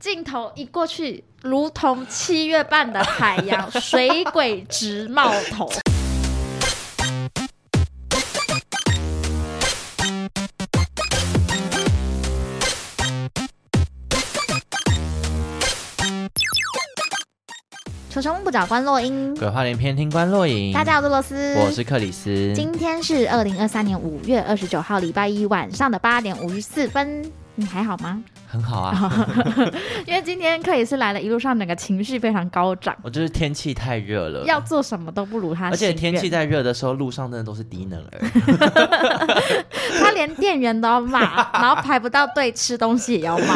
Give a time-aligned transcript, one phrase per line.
[0.00, 5.70] 镜头一过去，如同七月半的海洋，水鬼直冒头。
[18.08, 20.72] 求生不找关洛英，鬼话连篇听关洛影。
[20.72, 22.54] 大家好，我是罗斯，我是克里斯。
[22.56, 27.30] 今天是二零二三年五月二十九号，礼拜一晚上的八点五十四分。
[27.60, 28.22] 你还好吗？
[28.48, 29.28] 很好啊，
[30.06, 32.96] 因为今天克里斯来了，一路上整个情绪非常高涨。
[33.02, 35.68] 我就是天气太热了，要做什么都不如他。
[35.68, 38.10] 而且天气在热的时候，路上真的都是低能儿。
[40.00, 43.54] 他连店员都要骂， 然后排不到队吃东西也要骂。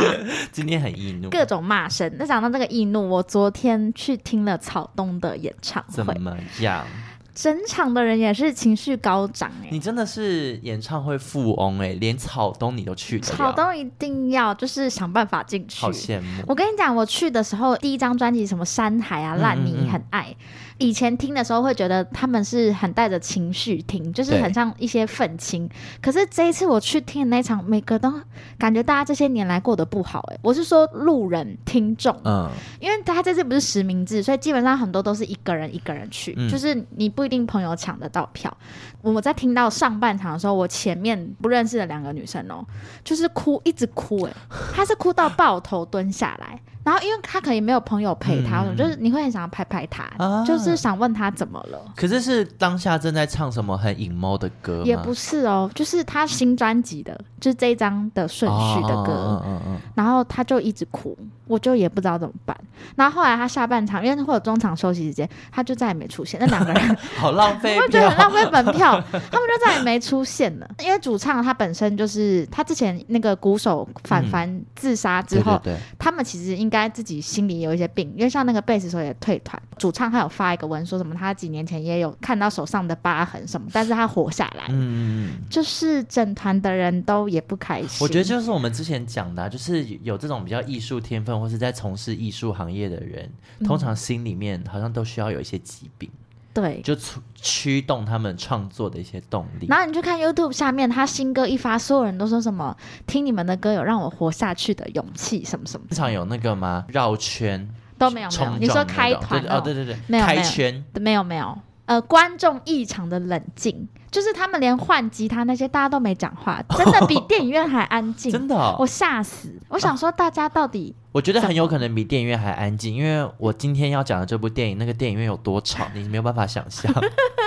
[0.53, 2.09] 今天很易怒，各种骂声。
[2.17, 6.15] 那讲到这个易怒，我昨天去听了草东的演唱会，怎么
[6.61, 6.87] 样？
[7.35, 13.23] 整场的人也是情绪高涨哎、欸，你真的是演唱会富翁哎、欸，连草东你都去了。
[13.23, 15.81] 草东一定要就是想办法进去。
[15.81, 16.45] 好羡慕！
[16.47, 20.29] 我跟你讲，我去的时候第一张专辑什么山海啊、烂泥很爱。
[20.29, 25.69] 嗯嗯嗯以前听的时候会觉得他们是很带着情绪听，就是很像一些愤青。
[26.03, 28.13] 可是这一次我去听的那场，每个都
[28.59, 30.41] 感觉大家这些年来过得不好哎、欸。
[30.43, 32.51] 我是说路人听众，嗯，
[32.81, 38.55] 因为他这次不是实名制，所以基本上很多都是一个人一个人去，嗯、就是你不一定朋友抢得到票。
[39.01, 42.67] 我在听到上半场的时候，我前面不认识的两个女生哦、喔，
[43.05, 44.37] 就是哭一直哭哎、欸，
[44.75, 46.61] 她是哭到抱头蹲下来。
[46.85, 51.81] 然后，因为他可以没有朋友陪他，嗯、就是你会很想要拍拍他，啊、就是想问他怎么了。
[51.97, 54.83] 可是是当下正在唱什么很 emo 的歌？
[54.85, 59.13] 也不是哦，就是他新专辑的，就是这一张的顺序的歌。
[59.13, 62.57] 哦哦哦哦、然后他就一直哭，我就也不知道怎么办。
[62.97, 66.39] 然后后来他下半场，因为会有中场休息时间，他就再也没出现。
[66.39, 70.69] 那两个人 好浪费，我觉得很浪费门票，他们就再也没出现了。
[70.81, 77.55] 因为主唱他本身就是他之前那个鼓手反凡自杀之后，嗯、对对对他们其实应该自己心里。
[77.61, 88.05] 有一些病，因为像那个贝斯手也退团，主唱他有发一个文说什么，他几年前也有看到手上的疤痕什么，但是他活下来，嗯，就是整团的人都也不开心。
[88.05, 93.33] 我觉得就是我们之前讲的、啊，就是有这种比较艺术天分或是在从事艺术行业的人，
[93.65, 96.11] 通常心里面好像都需要有一些疾病。
[96.55, 99.67] 对，就驱驱动他们创作的一些动力。
[99.69, 102.75] 然后你去看 YouTube 下面，他新歌一发，所有人都说什么
[103.07, 105.85] 听你们的歌有让我活下去的勇气，什么什么。
[105.91, 106.85] 经常有那个吗？
[106.89, 108.57] 绕圈都没有没有。
[108.59, 111.59] 你说开团哦，对对对，没有开圈没有没有。
[111.87, 118.33] 呃，观众异常的冷静，就是他们连换吉他那些大家都没讲话，真的比 电影院还安静。
[118.33, 119.53] 真的，哦，我吓死！
[119.69, 120.95] 我想说大家到底。
[121.13, 126.93] 我觉得很有可能比电影院还安静，因为我今天要讲的这部电影，那个电影院有多吵，你没有办法想象。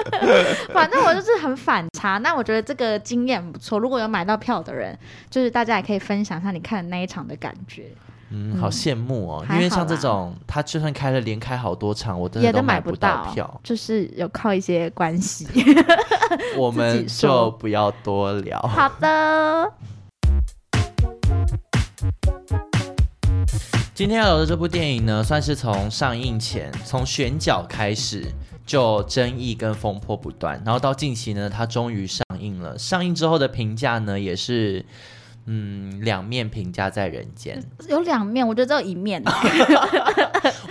[0.72, 3.78] 反正我就是很反差，那我觉得这个经验不错。
[3.78, 4.98] 如果有买到票的人，
[5.30, 7.92] 就是大家也可以分享一下你看的那一场的感觉。
[8.30, 15.48] 嗯，好羡慕哦，因为像这种他就算开了连开好多场，我真的都买不到票，就是有靠一些关系。
[16.58, 18.60] 我们就不要多聊。
[18.64, 19.72] 好的。
[23.94, 28.26] 今天要聊的这部电影呢，算是从上映前，从选角开始
[28.66, 32.78] 就争议跟风波不断，然后到近期呢，它终于上映了。
[32.78, 34.86] 上映之后的评价呢，也是。
[35.50, 39.24] 嗯，两面评价在人间，有两面，我觉得只有一面。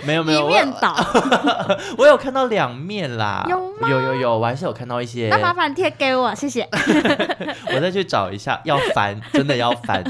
[0.05, 0.95] 没 有没有，一面倒。
[1.97, 3.89] 我有看到两面啦，有吗？
[3.89, 5.29] 有有有，我还是有看到一些。
[5.29, 6.61] 那麻烦贴给我，谢谢。
[7.73, 10.03] 我再去找一下，要翻，真的要翻。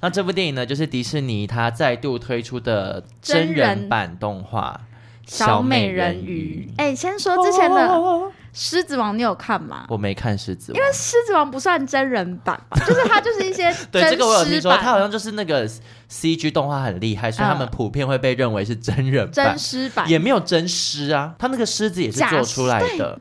[0.00, 4.80] 那这部电影呢，就是迪士尼它再度推出的真人版动画
[5.26, 6.70] 《小美人鱼》。
[6.80, 7.88] 哎，先说之前的。
[7.88, 9.84] 哦狮子王，你有看吗？
[9.90, 15.68] 我没看狮子王，因为狮子王不算真人版吧， 就是它就是一些对这个我有听说，它好像就是那个
[16.10, 23.20] CG 动画很厉害，所以他们普遍会被认为是真人版，真狮版也没有真狮啊，它那个狮子也是做出来的。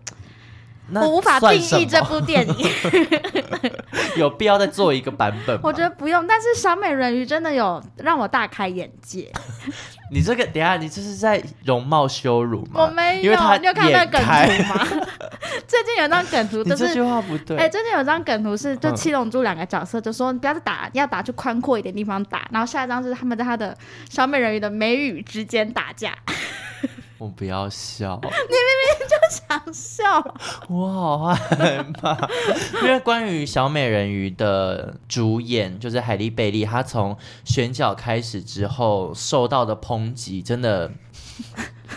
[0.94, 2.69] 我无法定义这部电影，
[4.17, 5.62] 有必要再做一个版本吗？
[5.63, 9.31] 我觉得不用，但是小美人鱼真的有让我大开眼界。
[10.11, 12.85] 你这个等下，你这是在容貌羞辱吗？
[12.85, 14.28] 我没有，因为他你有看那个梗图
[14.73, 14.85] 吗？
[15.67, 17.57] 最近有张梗图，就是这句话不对。
[17.57, 22.47] 哎、欸，最近有张梗图是，就七龙珠两个角色，就说你不要再打，你要打去宽阔一点地方打。
[22.52, 23.75] 然后下一张是他们在他的
[24.09, 26.13] 小美人鱼的眉宇之间打架。
[27.17, 30.35] 我不要笑， 你明明就想笑，
[30.70, 32.29] 我好害怕。
[32.84, 40.91] 因为关于小美人鱼的主演就是海莉贝利，她从选角开始之后受到的抨击真的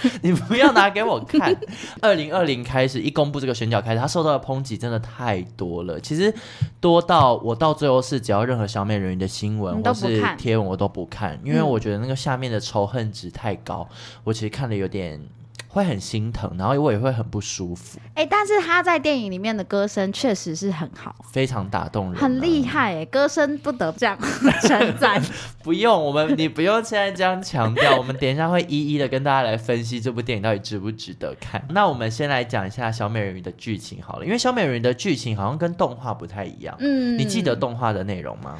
[0.22, 1.54] 你不要拿给我看。
[2.00, 5.98] 二零二零开始一公布这个选角开始，他受到的抨击真的太多了。
[6.00, 6.32] 其实
[6.80, 13.88] 多到我到最后是只要任何小美人鱼的新闻或是贴文我都不看，因为我觉得那个下面的仇恨值太高，
[14.24, 15.20] 我其实看了有点。
[15.68, 17.98] 会很心疼，然后我也会很不舒服。
[18.14, 22.94] 哎、欸，但是他在电影里面的歌声确实是很好，非常打动人，很厉害。
[22.94, 24.18] 哎，歌声不得这样
[24.66, 25.22] 称赞。
[25.62, 31.62] 不用，我们你不用现在这样强调，我们等一下会一一的跟大家来分析这部电影到底值不值得看。
[31.70, 36.74] 那我们先来讲一下小美人鱼的剧情好了，因为小美人鱼的剧情好像跟动画不太一样。
[36.80, 38.56] 嗯，你记得动画的内容吗？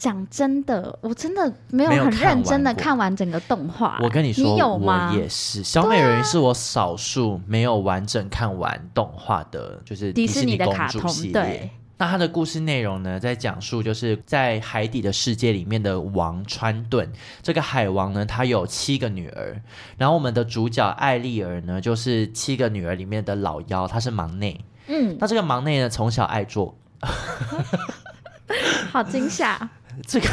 [0.00, 3.98] 讲真的，我真的没有很认真的看完整个动画。
[4.02, 5.10] 我跟你说，你有吗？
[5.12, 5.62] 我也是。
[5.62, 11.32] 小美人鱼是我少数没有完整看完动画的，就是迪士尼公主系列。
[11.32, 17.06] 对，那它的故事内容呢，在讲述就是在海底的世界里面的王川顿，
[17.42, 19.60] 这个海王呢，他有七个女儿，
[19.98, 24.64] 然后我们的主角艾丽儿呢，就是七个女儿里面的老幺，她是忙内。
[24.86, 26.74] 嗯，那这个忙内呢，从小爱做，
[28.90, 29.68] 好惊吓。
[30.06, 30.28] 这个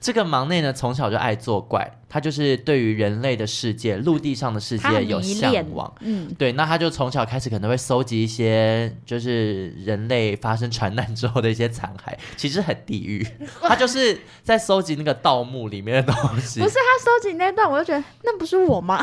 [0.00, 1.90] 这个忙内呢，从小就爱作怪。
[2.10, 13.26] 他就是对于人类的世界、陆地上的世界有向往，嗯，对，那他就从小开始可能会搜集一些，就是人类发生船难之后的一些残骸，其实很地狱。
[13.60, 16.60] 他就是在搜集那个盗墓里面的东西。
[16.60, 18.98] 不是他搜集那段，我就觉得那不是我吗？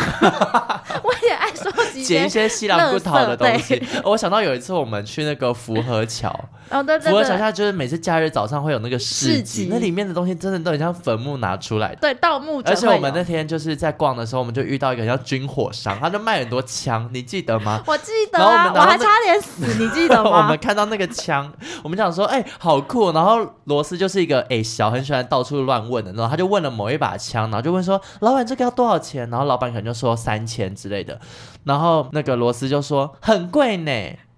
[1.04, 3.80] 我也爱收集捡一些稀烂不讨的东西。
[4.04, 6.32] 我想到有一次我们去那个福和桥，
[6.72, 12.62] 哦对对对，福和桥下就是每次假日早上会有那个市集，那里面的东西真的都很像坟墓拿出来的，对，盗墓。
[12.66, 17.82] 而且我们那天就是在逛的时候，我们就遇到一个叫军火商，他就卖很多枪，你记得吗？
[17.86, 20.38] 我记得啊，我还差点死，你记得 吗？
[20.38, 21.52] 我们看到那个枪，
[21.84, 23.12] 我们想说，哎、欸，好酷。
[23.12, 29.30] 然后罗斯就是一个哎、欸、小，很喜欢到处乱问的，然后他就问了某一把枪，然后就问说，老板这个要多少钱？
[29.30, 31.20] 然后老板可能就说三千之类的，
[31.64, 33.92] 然后那个罗斯就说很贵呢，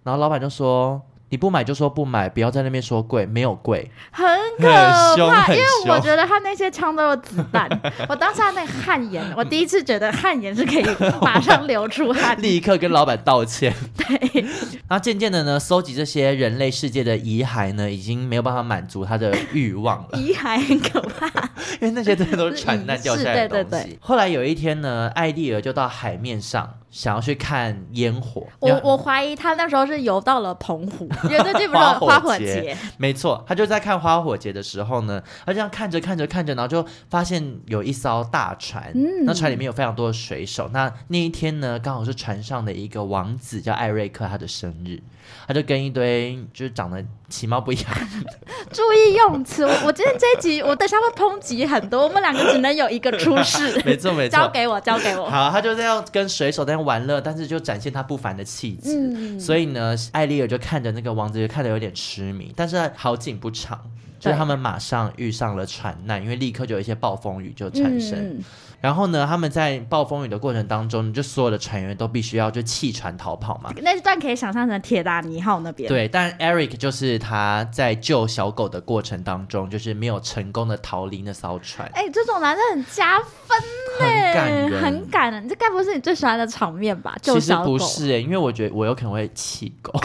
[0.03, 1.01] 然后老板就说。
[1.29, 4.25] 你不买就说不买，不要在那边说贵，没有贵，很
[4.57, 4.67] 可
[5.27, 5.53] 怕。
[5.53, 7.69] 因为我觉得他那些枪都有子弹，
[8.07, 10.85] 我当时那汗颜，我第一次觉得汗颜是可以
[11.21, 13.73] 马上流出汗，立刻跟老板道歉。
[13.97, 14.41] 对，
[14.87, 20.17] 然后渐渐的呢，搜集这些人类世界的遗骸呢，已经没有办法满足他的欲望了。
[20.19, 21.27] 遗骸很可怕，
[21.81, 23.63] 因为那些真的都是船难掉下来的东西。
[23.69, 23.99] 对对对。
[23.99, 26.75] 后来有一天呢，艾丽儿就到海面上。
[26.97, 44.99] 想要去看烟火，我我怀疑他那时候是游到了澎湖， 因为这基本上花火节，没错，他就在看花火节的时候呢，他这样看着看着看着，然后就发现有一艘大船，嗯，那船里面有非常多的水手，那那一天呢，刚好是船上的一个王子叫艾瑞克，他的生日。
[45.45, 47.83] 他就跟一堆就是长得其貌不扬，
[48.71, 49.65] 注意用词。
[49.65, 53.81] 我我今天这一集我等下会抨击很多，我们两个只能有一个出事。
[53.85, 55.29] 没 错没错，交给我交给我。
[55.29, 58.97] 好，他就这样跟水手在那玩乐，但是就展现他不凡的气质。
[58.97, 62.51] 嗯，所以呢，艾丽尔就看着那个王子，就看得有点痴迷。
[62.55, 63.79] 但是好景不长，
[64.19, 68.17] 就是他们马上遇上了船难，因为立刻就有一些暴风雨就产生。
[68.19, 68.43] 嗯
[68.79, 73.73] 然后呢，他们在暴风雨的过程当中，就所有的船员都必须要就弃船逃跑嘛。
[73.81, 75.89] 那段可以想象成铁达尼号那边。
[75.89, 81.89] 对，但 Eric 就是他在救小狗的过程当中，就是没有成功的逃离那艘船。
[81.95, 83.59] 哎，这种男的很加分
[83.99, 85.49] 呢，很感人，很感人。
[85.49, 87.17] 这该不是你最喜欢的场面吧？
[87.19, 87.79] 救小狗。
[87.79, 89.91] 其实不是哎，因为我觉得我有可能会弃狗。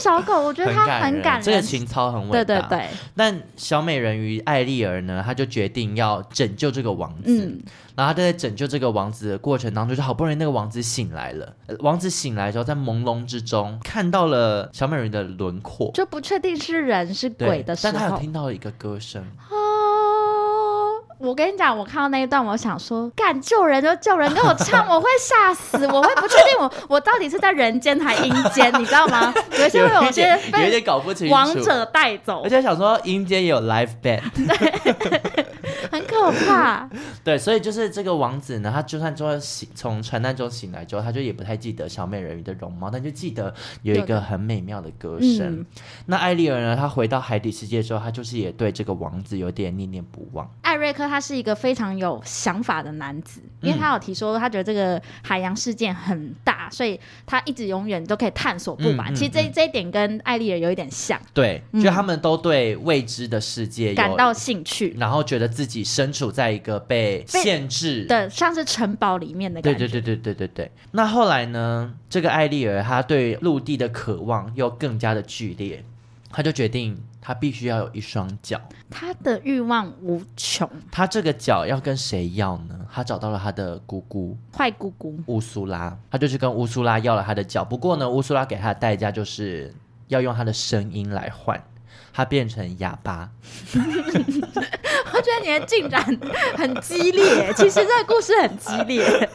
[0.00, 2.44] 小狗，我觉得他很感人，这个情操很伟大。
[2.44, 2.86] 对对对。
[3.14, 7.46] 但小美人鱼艾丽儿呢，她就决定要拯救这个王子。
[7.46, 7.62] 嗯。
[7.94, 11.54] 然后她就在拯救这个王子的过程当中，就好不容易那个王子醒来了。
[11.80, 19.22] 王子醒来之后，在朦胧之中看到了小美人鱼的轮廓，就不确定是人是鬼的时候，但他有听到了一个歌声。
[21.20, 29.32] 我跟你讲，我看到那一段，我想说，干救人就救人，跟我唱， 我会吓死，我会不确定我我到底是在人间还阴间，你知道吗？
[29.58, 34.22] 有些会有些有一点搞不清楚，王者带走，而且想说阴间也有 live band，
[36.22, 36.88] 可怕。
[37.22, 45.60] 对，所以就是这个王子呢，他就算说醒从船难中醒来之后，他就也不太记得小美人鱼的容貌，但就记得有一个很美妙的歌声。
[45.60, 45.66] 嗯、
[46.06, 50.50] 那艾丽尔呢，她回到海底世界之后，她就是也对这个王子有点念念不忘。
[50.62, 51.10] 艾瑞克。
[51.10, 59.10] 他是一个非常有想法的男子，因为他有提说，他觉得这个海洋世界很大，所以他一直永远都可以探索不完。
[59.10, 69.78] 嗯嗯嗯、其实这这一点跟艾丽尔有一点像，对，就他们都对未知的世界感到兴趣，然后觉得自己身处在一个被限制的，像是城堡里面的感觉。
[69.78, 70.70] 对对对对对对对。
[70.92, 71.94] 那后来呢？
[72.08, 75.84] 这个艾丽儿她对陆地的渴望又更加的剧烈，
[76.30, 77.00] 她就决定。
[77.22, 80.68] 她必须要有一双脚，她的欲望无穷。
[80.90, 82.80] 她这个脚要跟谁要呢？
[82.90, 87.62] 她找到了她的姑姑，坏姑姑乌苏拉，她就去跟乌苏拉要了她的脚。
[87.62, 89.72] 不过呢，乌苏拉给她的代价就是
[90.08, 91.62] 要用她的声音来换，
[92.12, 93.30] 他变成哑巴。
[95.12, 96.02] 我觉得你的进展
[96.56, 99.28] 很激烈， 其实这个故事很激烈，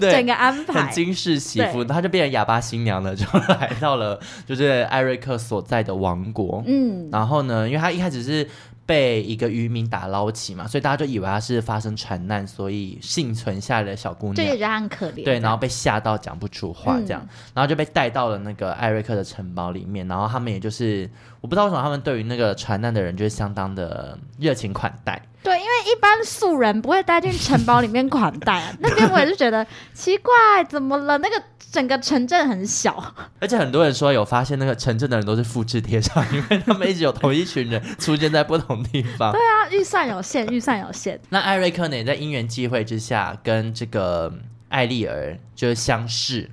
[0.00, 6.62] 整个安排很惊世媳妇，他就变成哑巴新娘了，就来到了就是艾瑞克所在的王国。
[6.66, 8.48] 嗯，然后呢，因为他一开始是。
[8.90, 15.24] 被一个渔民打捞起嘛，所以大家就以为她是发生船难，所以幸存下来的小姑娘，对，觉得她很可怜。
[15.24, 21.08] 对，然后被吓到讲不出话，这样，嗯、然后就被带到了那个艾瑞克的城堡里面，然后他们也就是，
[21.40, 25.22] 我不知道为什么他们对于那个船难的人就是相当的热情款待。
[25.42, 28.74] 对，因为一般素人不会带进城堡里面款待啊。
[28.80, 30.32] 那边我也是觉得奇怪，
[30.68, 31.16] 怎么了？
[31.18, 31.42] 那个
[31.72, 39.32] 整个城镇很小，而且很多人说有发现那个城镇的人都是复制贴上，因为他们一直有同一群人出现在不同地方。
[39.32, 41.18] 对啊，预算有限， 预算有限。
[41.30, 44.32] 那艾瑞克呢，也在因缘际会之下跟这个
[44.68, 46.50] 艾丽儿就是相识。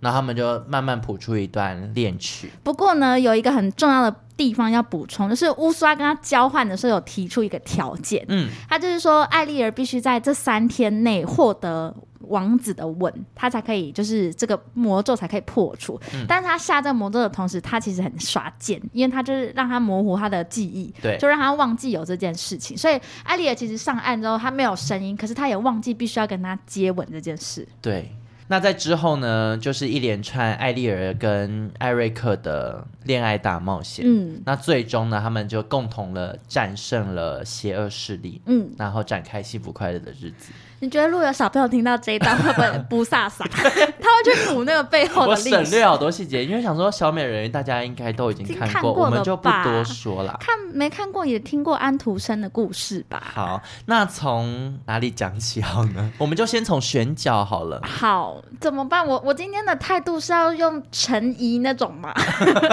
[0.00, 2.50] 然后他们就慢慢谱出一段恋曲。
[2.62, 16.00] 不过呢，有一个很重要的地方要补充，就是乌苏拉跟他交换的时候有提出一个条件，嗯，他就是说艾丽儿必须在这三天内获得王子的吻，他才可以，就是这个魔咒才可以破除。
[16.14, 22.76] 嗯、但是他下这个魔咒的同时，他其实很耍贱，因为他就是让他模糊他的记忆，对，就让他忘记有这件事情。
[22.76, 27.66] 所以艾丽儿其实上岸之后，他没有声音，可是他也忘记必须要跟他接吻这件事。
[27.82, 28.10] 对。
[28.50, 34.04] 那在之后呢，就是一连串艾丽儿跟艾瑞克的恋爱大冒险。
[34.04, 38.42] 嗯，那最终呢，他们就共同了战胜了邪恶势力。
[38.46, 40.50] 嗯，然后展开幸福快乐的日子。
[40.82, 43.44] 你觉得如果有小朋友听到这一段会不会 不飒飒？
[43.52, 45.54] 他会去补那个背后的历史。
[45.54, 50.34] 我省略好多细节，因为想说小美人鱼大家应该都已经看过，我们就不多说了。
[50.40, 53.22] 看没看过也听过安徒生的故事吧？
[53.34, 56.10] 好，那从哪里讲起好呢？
[56.16, 57.78] 我们就先从选角好了。
[57.84, 59.06] 好，怎么办？
[59.06, 62.14] 我我今天的态度是要用陈怡那种吗？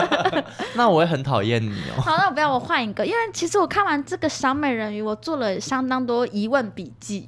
[0.76, 2.02] 那我也很讨厌你哦。
[2.02, 7.26] 好，那我不要，我换一个，因为其实我看完这个小美人鱼，我做了相当多疑问笔记。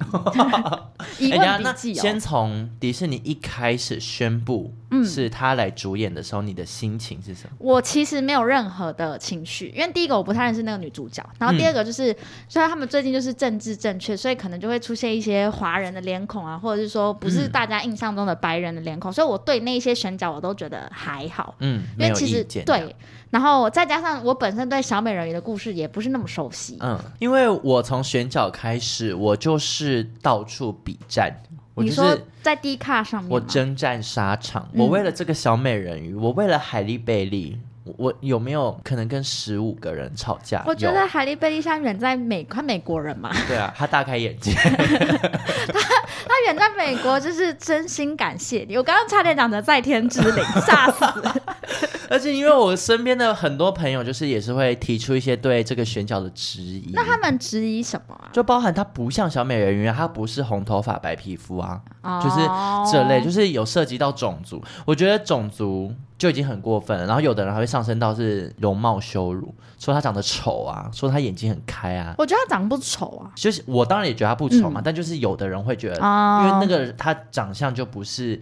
[1.18, 2.02] 疑问笔记哦。
[2.02, 4.74] 先从迪士尼一开始宣布
[5.04, 7.50] 是他来主演的时候，嗯、你的心情是什么？
[7.58, 12.14] 我其实没有任何的情绪，因为第一个我不太认识那个女主角，然后第二个就是，
[12.48, 21.54] 虽然、嗯、他们最近就是政治正确，所以可能就会出现一些华人的脸孔啊，或者是说不是大家印象中的白人的脸孔，嗯、所以我对那些选角我都觉得还好。
[21.60, 22.94] 嗯，因为其实对，
[23.30, 26.76] 然后再加上我本身对小美人鱼的故事也不是那么熟悉。
[26.80, 30.44] 嗯，因为我从选角开始，我就是到。
[30.50, 31.30] 处比战，
[31.74, 37.58] 我就是、你说在 D 卡上面，我征战沙场，嗯、我为了这个小美人鱼，我为了海莉贝利，
[37.96, 40.62] 我有没有可能跟十五个人吵架？
[40.66, 44.52] 我觉得海莉贝利像远在美，他美国人嘛，对啊，他大开眼界，
[46.46, 48.76] 远在美国，就是真心感谢你。
[48.76, 51.36] 我刚刚差点讲的在天之灵， 吓死了。
[52.10, 56.90] 而且因为我身边的很多朋友，就是也是会提出一些对这个选角的质疑。
[56.92, 58.28] 那他们质疑什么啊？
[58.32, 64.60] 就包含他不像小美人鱼，他不是红头发白皮肤啊，哦、就是这类，就是有涉及到种族。
[64.84, 72.14] 我觉得种族就已经很过分了，然后有的人还会上升到是容貌羞辱，说他长得丑啊，说他眼睛很开啊。
[72.18, 76.00] 我觉得他长得不丑啊，就是我当然也觉得他不丑嘛，嗯、但就是有的人会觉得，
[76.38, 78.40] 哦、因为那个他长相就不是。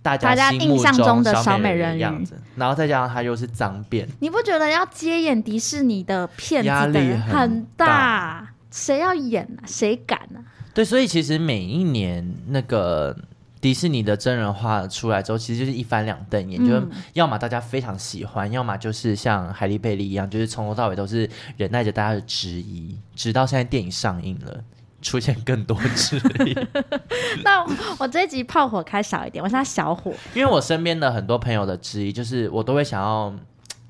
[0.00, 8.48] 大家印象中的小美人鱼样子，然后再加上他又是脏辫，你不觉得要接演迪士尼的片子的人很大？
[8.70, 9.66] 谁要演啊？
[9.66, 10.40] 谁敢啊？
[10.72, 13.14] 对，所以其实每一年那个
[13.60, 21.28] 迪士尼的真人化出来之后，其实就是一翻两瞪眼，嗯、就要么大家非常喜欢，要么就是像海莉贝利一样，就是从头到尾都是
[21.58, 24.64] 忍耐着大家的质疑，直到现在电影上映了。
[25.00, 26.56] 出现更多质疑，
[27.44, 27.64] 那
[27.98, 33.32] 我这一集炮火开少一点，我是他小火，因为我身边的很多朋友的质疑，就是我都会想要。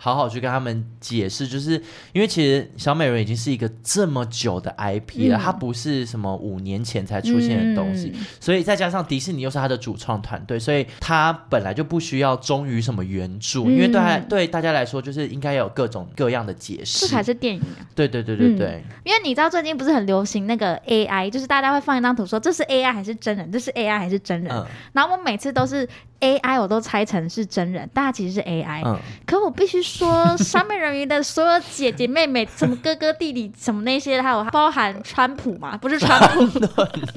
[0.01, 1.73] 好好去跟他们解释，就是
[2.13, 17.01] 因为其实小美人已经是一个这么久的 IP 了，嗯、它不是什么五年前才出现的东西，嗯、所以再加上迪士尼又是他的主创团队，所以他本来就不需要忠于什么原著，嗯、因为对他对大家来说，就是应该有各种各样的解释。
[17.01, 17.83] 这才是电影啊！
[17.97, 25.89] 对对对对对、嗯，因为你知道最近不是很流行那个 AI，就是大家会放一张图说这是 AI 还是真人，这是 AI 还是真人，嗯、然后我每次都是。
[26.21, 28.83] AI 我都猜成是真人，但它其实是 AI。
[28.85, 35.77] 嗯，可我必须说，三美人鱼的所有姐姐妹妹，什么哥哥弟弟，什么那些，还有包含川普嘛？
[35.77, 36.59] 不是川普，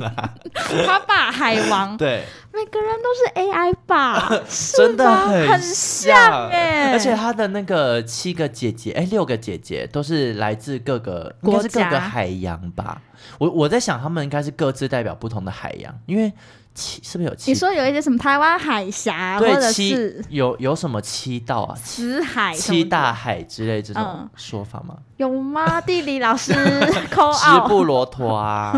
[0.86, 1.98] 他爸海王。
[1.98, 4.31] 对，每个人都是 AI 吧？
[4.77, 6.91] 真的很像哎、欸！
[6.93, 13.01] 而且他的那个七个姐姐，哎，六个姐姐都是来自各个，国家，各个海洋吧？
[13.39, 16.31] 我我在想，他们应该是各自代表不同的海洋，因为。
[16.73, 17.51] 七是不是有七？
[17.51, 21.77] 你说有一些什么台湾海峡，或者是有有什么七道啊？
[21.83, 24.95] 七海、七大海之类这种说法吗？
[24.97, 25.79] 嗯、有吗？
[25.81, 26.51] 地理老师
[27.11, 28.73] 抠直布罗陀啊，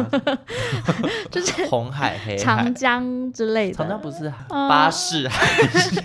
[1.32, 3.74] 就是 红海、黑海、长江之类的。
[3.76, 6.02] 长江不是巴士海峡，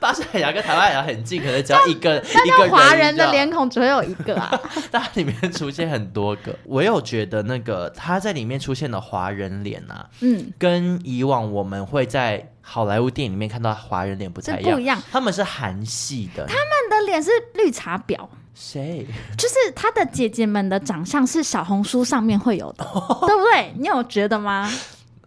[0.00, 4.50] 巴士海峡跟台湾海峡很近，可能只要一个一个华人的脸孔只会有一个啊。
[4.90, 10.98] 但里面出现很多个，我有觉得那个他在里面出现的华人脸啊，嗯，跟。
[11.04, 18.16] 以往我们会在好莱坞电影里面看到华人脸不太一样，不一样，他们是韩系的，他们的脸是绿茶婊。
[18.60, 19.06] 谁？
[19.38, 22.84] 就是他的姐姐们的长相是小红书上面会有的，
[23.26, 23.72] 对不对？
[23.78, 24.70] 你有觉得吗？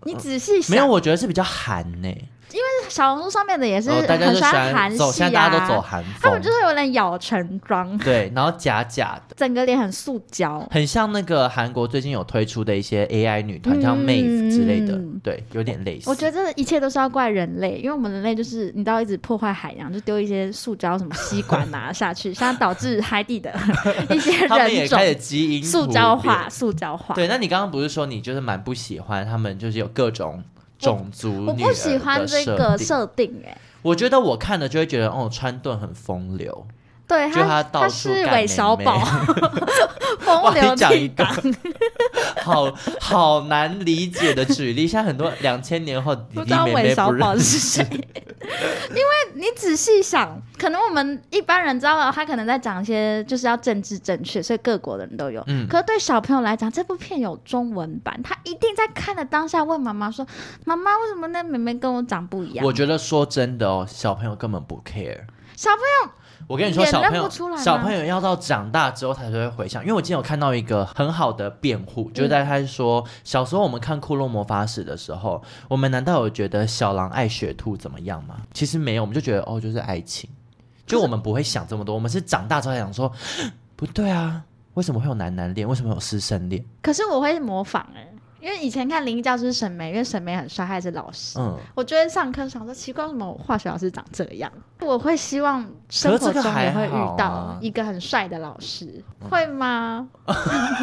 [0.03, 2.29] 你仔细想，没有，我觉得是比较韩呢、欸。
[2.53, 16.09] 因为小红书上面的也是很喜欢韩系啊，现在大家都走韩风，他们就是有点咬唇妆，对，然后假假的，整个脸很塑胶，很像那个韩国最近有推出的一些 AI 女团，像 Mave 之类的，对，有点类似。
[16.09, 23.51] 我觉得这一切都是要怪人类，因为我们人类就是你知道一直破坏海洋，就丢一些塑胶什么吸管拿 下去，现在导致海底的
[24.09, 27.15] 一些人种也开始基因塑胶化，塑胶化。
[27.15, 30.43] 对，那你刚刚不是说你就是蛮不喜欢他们，就是有各种。
[30.83, 33.57] 种族，我不喜欢这个设定哎、欸。
[33.81, 36.67] 我觉得我看了就会觉得，哦，川顿很风流，
[37.05, 38.97] 对，就他到处他是韦小宝，
[40.19, 41.53] 风流倜傥，
[42.41, 44.87] 好好难理解的举例。
[44.87, 47.85] 像很多两千年后，不知道韦小宝是谁。
[48.89, 49.03] 因为
[49.35, 55.43] 你仔细想，可能我们一般人知道他可能在讲一些就是要政治正确，所以各国的人都有。
[55.47, 60.25] 嗯，可是对小朋友来讲，这部片有中文版，他一定在看的当下问妈妈说
[60.65, 65.21] ：“妈妈，为什么那妹妹跟我长不一样？”我觉得说真的哦，小朋友根本不 care。
[65.55, 66.11] 小朋友。
[66.47, 78.37] 我跟你说，小朋友小朋友要到长大之后才会回想，因为我今天有看到一个很好的辩护，就是在他说小时候我们看《库洛魔法使》的时候，我们难道有觉得小狼爱雪兔怎么样吗？
[78.53, 80.29] 其实没有，我们就觉得哦，就是爱情，
[80.85, 83.11] 就我们不会想这么多，我们是长大之后才想说，
[83.75, 84.43] 不对啊，
[84.75, 85.67] 为什么会有男男恋？
[85.67, 86.63] 为什么有师生恋？
[86.81, 88.12] 可是我会模仿哎、欸。
[88.43, 91.39] 因为以前看《灵异教师》沈眉，因为沈眉很帅，还是老师。
[91.39, 94.51] 嗯，我觉得上课想说奇怪，为什么化学老师长这样？
[94.81, 100.09] 我会希望生活中也会遇到一个很帅的老师，会吗？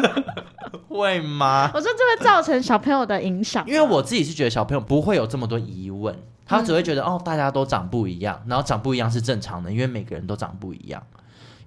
[0.89, 1.69] 会吗？
[1.75, 3.63] 我说这会造成小朋友的影响。
[3.67, 10.99] 因为我自己是觉得小朋友不会有这么多疑问，他只会觉得、嗯、哦，大家都长不一样，然后长不一样是正常的，因为每个人都长不一样。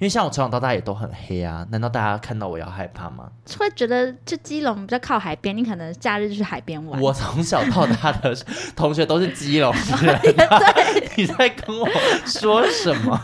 [0.05, 3.27] 因为像我从小到大也都很黑啊，难道大家看到我要害怕吗？
[3.59, 7.01] 会觉得就基隆比较靠海边，你可能假日去海边玩。
[7.01, 8.37] 我从小到大的
[8.77, 11.89] 同学都是基隆人， 对， 你在跟我
[12.27, 13.19] 说什么？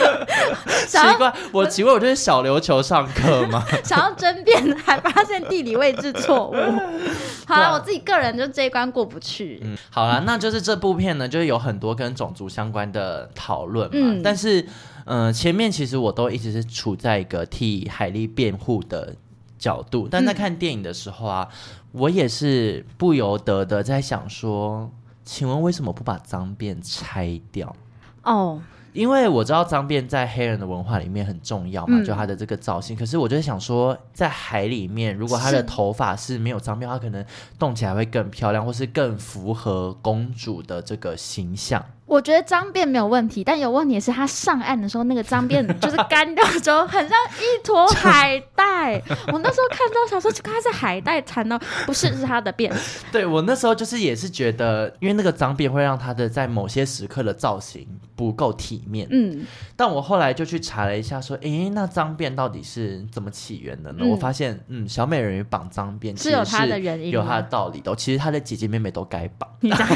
[0.86, 3.64] 奇怪，我奇怪，我就是小琉球上课吗？
[3.84, 6.54] 想要争辩还发现地理位置错误。
[7.46, 9.60] 好了，我自己个人就这一关过不去。
[9.62, 14.66] 嗯，好了，那就是这部片呢，就是有很多跟种族相关的讨论嘛，嗯、但是。
[15.06, 19.12] 嗯、呃，前面其实我都一直是处在一个替海莉辩护的
[19.58, 24.88] 角度，但在看电影的时候啊，嗯、我也是不由得的在想说，
[25.24, 27.74] 请问为什么不把脏辫拆掉？
[28.22, 28.60] 哦。
[28.92, 32.96] 因为我知道脏辫在黑人的文化里面很重要嘛，嗯、就他的这个造型。
[32.96, 37.24] 可是我就想说，在海里面，如果他的头发是没有脏辫，他可能
[37.58, 41.84] 动起来会更漂亮，或是更符合公主的这个形象。
[42.10, 49.00] 我觉得脏辫没有问题，但有问题是他上岸的时候，那个脏辫 就是干掉之后，很像一坨海带。
[49.32, 52.72] 我那时候看到小时候就看他是海带缠到，不是是他的辫。
[53.12, 59.06] 对，我那时候就是也是觉得，因为那个脏辫会让他的在某些时刻的造型不够体面。
[59.12, 59.46] 嗯，
[59.76, 63.98] 但我后来就去查了一下，说，诶，那脏辫到底是怎么起源的呢？
[64.02, 67.94] 嗯、我发现，嗯，小美人鱼绑脏辫是有它的原因，有它的道理的。
[67.94, 69.48] 其实他的姐姐妹妹都该绑。
[69.60, 69.86] 你讲，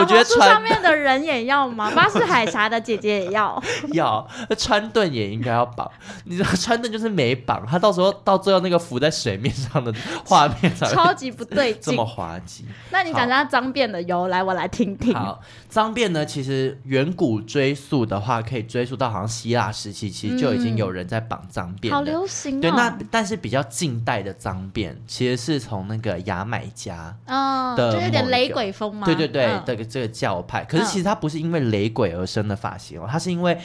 [0.00, 0.23] 我觉得。
[0.24, 1.90] 书上面的人也要吗？
[1.94, 4.26] 巴士海峡的姐姐也要， 要。
[4.48, 5.90] 那川顿也应该要绑。
[6.24, 9.92] 你知道川顿就是没绑，他到时候到最后那个浮在水面上的
[10.24, 12.64] 画面上，超级不对劲，这么滑稽。
[12.90, 15.12] 那你讲讲脏辫的由来，我来听听。
[15.12, 21.92] 好，脏辫呢，其实远古追溯的话，可以追溯到好像希腊时期，其实就已经有人在绑脏辫、嗯。
[21.92, 22.60] 好流行、哦。
[22.62, 29.04] 对，那但是比较近代的脏辫，其实是从那个牙买加哦，就有点雷鬼风嘛。
[29.04, 30.13] 对对对，这个这个。
[30.14, 30.64] 教派。
[30.64, 33.58] 可是其实他不是因为雷鬼而生的发型哦，他是因为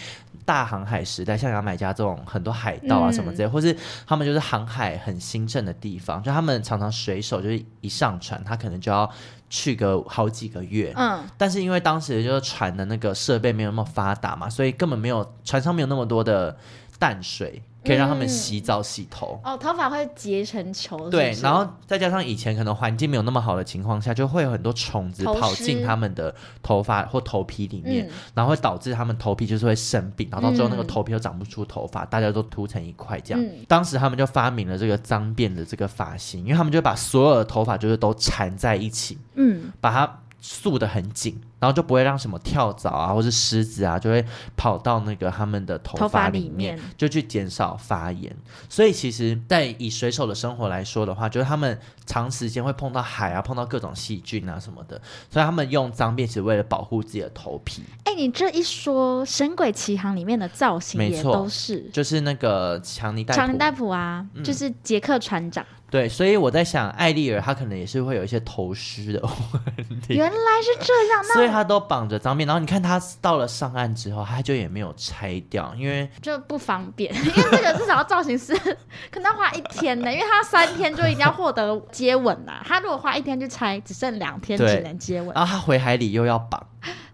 [0.43, 3.75] 大航海时代，像牙买加这种很多海盗啊什么之类，嗯、或是
[4.07, 9.09] 他们就是航海很兴盛的地方，就他们常常水手就是一上船，他可能就要
[9.49, 10.91] 去个好几个月。
[10.95, 16.57] 嗯，但是因为当时就是船的那个设备没有那么发达嘛，所以根本没有船上没有那么多的
[16.97, 17.61] 淡水。
[17.83, 21.11] 可以让他们洗澡洗头、嗯、哦，头发会结成球是不是？
[21.11, 33.41] 对，然后再加上以前可能环境没有那么好的情况下，就会有很多虫子跑进他们的头发或头皮里面，嗯、然后会导致他们头皮就是会生病，然后到最后那个头皮又长不出头发，嗯、大家都秃成一块这样。
[33.41, 41.41] 嗯、当时他们就发明了这个脏辫的这个发型，因为他们就把所有的头发就是都缠在一起，嗯，把它束的很紧。
[41.59, 44.25] 然后就不会让什么跳蚤啊，或是虱子啊，就会
[44.55, 48.33] 跑到那个他们的头发里面，里面就去减少发炎。
[48.69, 57.83] 所以其实，在以水手的生活来说的话，就是他们长时间会碰到海啊，碰到各种细菌啊什么的，所以他们用脏辫是为了保护自己的头皮。
[58.05, 65.65] 哎，你这一说，《神鬼奇航》里面的造型也都是，就是那个强尼戴普，强尼戴普啊，嗯、就是杰克船长。
[65.91, 70.13] 对，所以我在想，艾丽尔她可能也是会有一些头须的问题。
[70.13, 71.49] 原来是这样，那。
[71.49, 77.13] 他都绑着脏辫，然后你看她到了上岸之后，她就也没有拆掉，因为就不方便。
[77.15, 78.55] 因为这个至少要造型师
[79.09, 82.61] 可能要花一天呢，因为他三天就一定要获得接吻呐。
[82.63, 85.33] 他如果花一天去拆，只剩两天只能接吻。
[85.33, 86.63] 然后他回海里又要绑，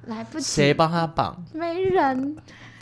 [0.05, 1.41] 来不及，谁帮他绑？
[1.53, 2.35] 没人。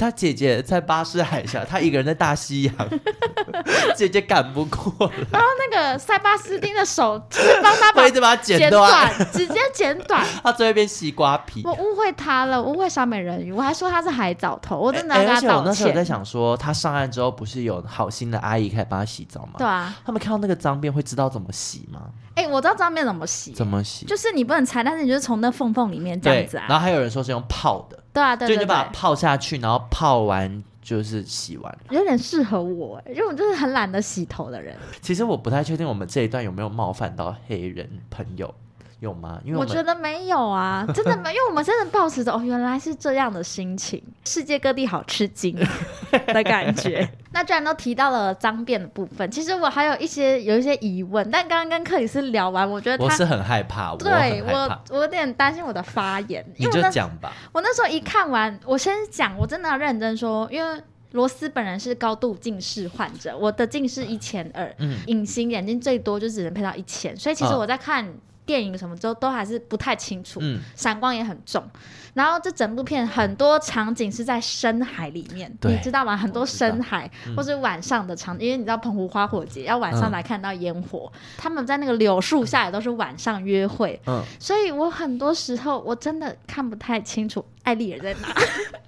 [0.03, 2.89] 他姐姐在巴士海峡，他一个人在大西洋，
[3.95, 5.13] 姐姐赶不过来。
[5.31, 10.25] 然后那个塞巴斯汀的手就是帮他把，剪短，直接剪短。
[10.43, 11.61] 他最后一边西瓜皮。
[11.63, 15.49] 我误会他了，误会小美人鱼，我还说他是海藻头，我真的跟他道歉。
[15.49, 19.53] 而且我那时候在想说，他上岸之后不是有好心的阿姨开始帮他洗澡吗？
[19.57, 19.95] 对啊。
[20.05, 22.01] 他们看到那个脏辫会知道怎么洗吗？
[22.35, 23.51] 哎，我知道脏辫怎么洗。
[23.51, 24.05] 怎么洗？
[24.05, 26.65] 就是你不能拆，但是你就是从那缝缝里面这样子啊。
[26.67, 27.97] 然后还有人说是用泡的。
[28.13, 34.75] 对啊，对，对，对，就你把它泡下去，然后泡完就是洗完，有点适合我，因为我就是很懒得洗头的人。
[35.01, 38.53] 其实我不太确定我们这一段有没有冒犯到黑人朋友。
[39.03, 39.39] 有吗？
[39.43, 45.55] 因为我，我觉得没有啊， 真的没有，因为我们真的抱持着哦，原来是这样的心情，世界各地好吃惊
[46.27, 47.07] 的感觉。
[47.33, 57.33] 那既然都提到了脏辫的部分，其实我还有一些有一些疑问，但刚刚跟克里斯聊完，我觉得他我是很害怕，对我我我有点担心我的发言，你就讲吧。
[57.51, 68.07] 我那时候一看完，我先讲，我真的要认真说，因为罗斯本人是高度近视患者，我的近视一千二，嗯，隐形眼镜最多就只能配到一千，所以其实我在看。
[68.43, 71.63] 嗯电影什么都都还是不太清楚，嗯，闪光也很重。
[72.13, 76.15] 然后这整部片很多场景是在深海里面，你知道吗？
[76.15, 88.27] 很多深海或是晚上的场景，嗯、因为你知道澎湖花火节要晚上来看到烟火，嗯、他们在那个柳树下也都是晚上约会，嗯，所以我很多时候我真的看不太清楚艾丽尔在哪。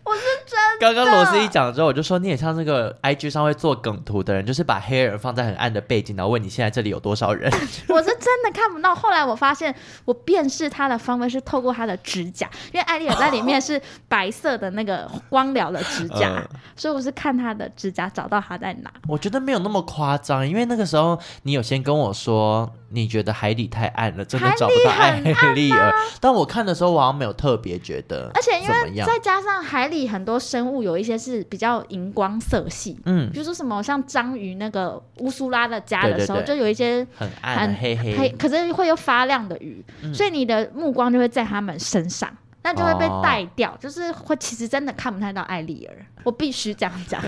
[0.06, 0.80] 我是真的。
[0.80, 7.52] 刚刚罗斯一讲之后，我就说你也像那个 IG 上会做梗图的人，就是把黑人放在很暗的背景，然后问你现在这里有多少人。
[7.88, 8.94] 我是真的看不到。
[8.94, 9.74] 后来我发现，
[10.06, 18.94] 我辨识他的方位是透过他的指甲，因为艾丽尔在里面是白色的那个光疗的指甲，呃、所以我是看他的指甲找到他在哪。
[19.08, 22.72] 我觉得没有那么夸张，因为那个时候你有先跟我说。
[22.96, 25.20] 你觉得海底太暗了，真的找不到艾
[25.54, 25.94] 丽尔。
[26.22, 28.32] 但我看的时候，我好像没有特别觉得。
[28.34, 42.30] 而且因为再加上海里很多生物，有一些是比较荧光色系，嗯，比如说什么像章鱼那个乌苏拉的家的时候，就有一些很暗、很黑黑，可是会有发亮的鱼，嗯、所以你的目光就会在他们身上。
[42.66, 47.22] 那就会被带掉，哦、就是会其实真的看不太到艾丽尔，我必须这样讲。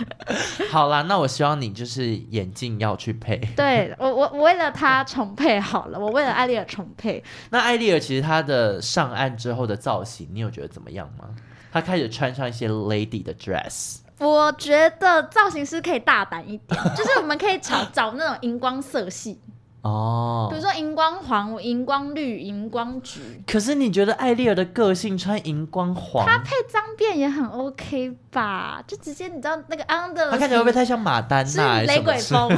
[0.72, 3.36] 好啦，那我希望你就是眼镜要去配。
[3.54, 7.22] 对我，我我为了他重配好了，我为了艾丽尔重配。
[7.52, 11.28] 那艾丽尔其实她的上岸之后的造型，你有觉得怎么样吗？
[11.70, 13.98] 她开始穿上一些 lady 的 dress。
[14.18, 19.38] 我觉得造型师可以大胆一点，就是我们可以找找那种荧光色系。
[19.82, 23.20] 哦，比如说荧光黄、荧光绿、荧光橘。
[23.46, 28.82] 可是你觉得艾丽尔的个性穿荧光黄，她配脏辫也很 OK 吧？
[28.86, 31.80] 就直接你知道那个 under，她看起来会不会太像马丹娜？
[31.80, 32.50] 是雷鬼风，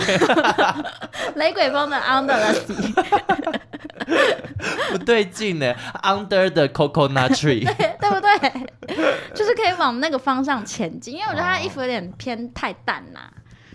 [1.36, 2.32] 雷鬼风的 under
[4.90, 8.68] 不对劲呢，under the coconut tree， 对，对不对？
[9.34, 13.32] 就是可以往那个方向前进，因为我觉得她衣服有点偏太淡啦、啊。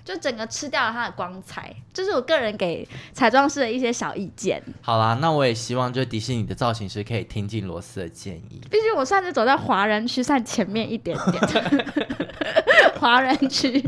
[0.08, 4.64] 就整个吃掉了它的光彩，这、就是我个人给彩妆师的一些小意见。
[4.82, 8.62] 好啦，那我也希望就迪士尼的造型师可以听进罗斯的建议。
[8.72, 11.18] 毕竟我算是走在华人区算前面一点
[11.50, 11.86] 点，
[12.98, 13.84] 华人区。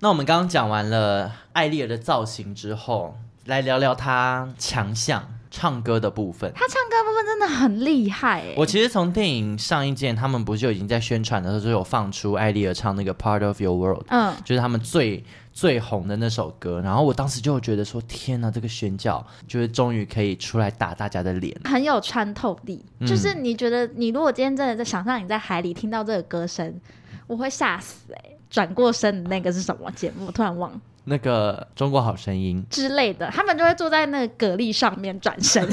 [0.00, 5.35] 那我们刚刚讲完了艾丽儿的造型之后，来聊聊她强项。
[5.56, 6.52] 唱歌的部分。
[6.54, 8.54] 他唱歌部分真的很厉害哎！
[8.58, 16.82] 我其实从电影上映之前，他们不是就已经在宣传的时候就有放出艾丽儿唱那个 Part of Your World，嗯，就是他们最最红的那首歌。
[16.82, 22.84] 然后我当时就觉得说，天哪，这个宣教就是终于可以出来打大家的脸，很有穿透力。
[22.98, 26.78] 嗯、就是你觉得，你如果今天真的在想象你在海里听到这个歌声，
[27.26, 28.20] 我会吓死哎！
[28.50, 30.26] 转过身的那个是什么节目？
[30.26, 30.80] 我突然忘了。
[31.08, 35.66] 那个中国好声音之类的，他们就会坐在那个蛤蜊上面转身，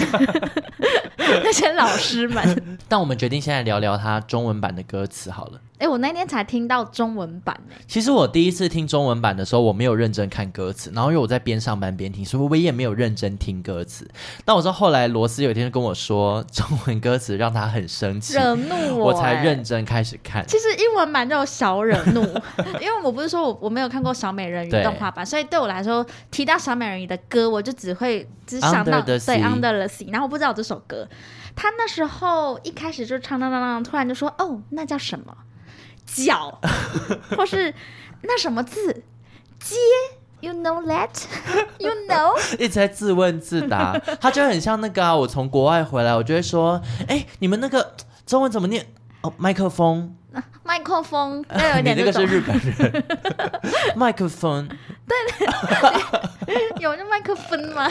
[1.17, 2.63] 那些老师们。
[2.87, 5.59] 但我们决定现在聊聊他中文版的歌词好了。
[5.83, 7.75] 哎，我那天才听到中文版呢。
[7.85, 14.09] 其实我第一次听中文版的时候，我没有认真看歌词，然后因为我在边上班边听，所以我也没有认真听歌词。
[14.45, 20.47] 但我知道后来罗斯有一天跟我说，中文歌词让他很生气，惹怒我，我才认真开始看。
[20.47, 22.21] 其实英文版就有小惹怒，
[22.79, 31.05] 因为我不是说我我没有看过小美人鱼动画版，所以对我来说提到小美人鱼的歌，我就只会只想到对 Under the Sea，然后我不知道这首歌。
[31.57, 35.35] 他那时候一开始就唱当当当，突然就说哦，那叫什么？
[36.05, 36.59] 脚，
[37.35, 37.73] 或是
[38.21, 39.03] 那什么字，
[39.59, 39.75] 接
[40.39, 48.85] ，you know that，you know， 一直在自问自答，他就很像那个啊，我从国外回来，我就会说，哎、欸，你们那个中文怎么念？
[49.21, 50.15] 哦，麦克风，
[50.63, 53.03] 麦克风， 有点你那个是日本人，
[53.95, 54.67] 麦克风，
[55.07, 57.89] 对，有那麦克风吗？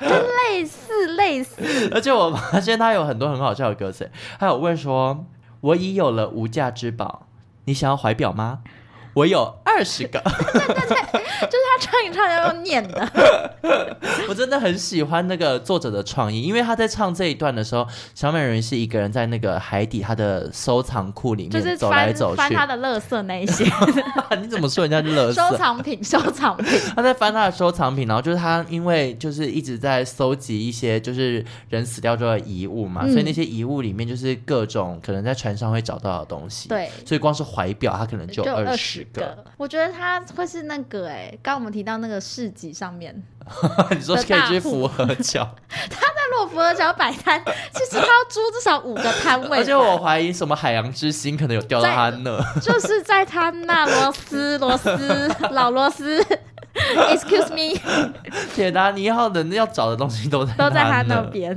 [0.00, 5.26] 就类似类似，而且我发现他有很多很好笑的歌词，还有问说。
[5.60, 7.26] 我已有了无价之宝，
[7.64, 8.62] 你想要怀表吗？
[9.18, 10.20] 我有二十个。
[10.20, 13.08] 对对对，就是他唱一唱要用念的。
[14.28, 23.64] 我真的很喜欢那个作者的创意，因为他在唱这一段的时候，小美人鱼是一个人在那个海底他的收藏库里面走来走去，翻他的垃圾那一些。
[24.40, 25.34] 你怎么说人家是垃圾？
[25.34, 26.78] 收藏品，收藏品。
[26.94, 36.68] 他在翻他的收藏品，然后就是他因为就是一直在搜集一些就是人死掉之后的遗物嘛，嗯、所以那些遗物里面就是各种可能在船上会找到的东西。
[36.68, 39.44] 对，所以光是怀表，他可能就二十个。
[39.56, 43.22] 我觉得他会是那个哎、欸，刚刚我们提到那个市集上面。
[43.90, 45.42] 你说可以去福和桥？
[45.68, 47.42] 他在洛福和桥摆摊，
[47.72, 49.58] 其实他要租至少五个摊位。
[49.58, 56.22] 而且我怀疑什么海洋之心可能有掉到他那，就是在他那螺丝螺丝老螺丝，
[56.76, 57.80] Excuse me，
[58.54, 61.56] 铁达尼号的要找的东西都在都在他那边。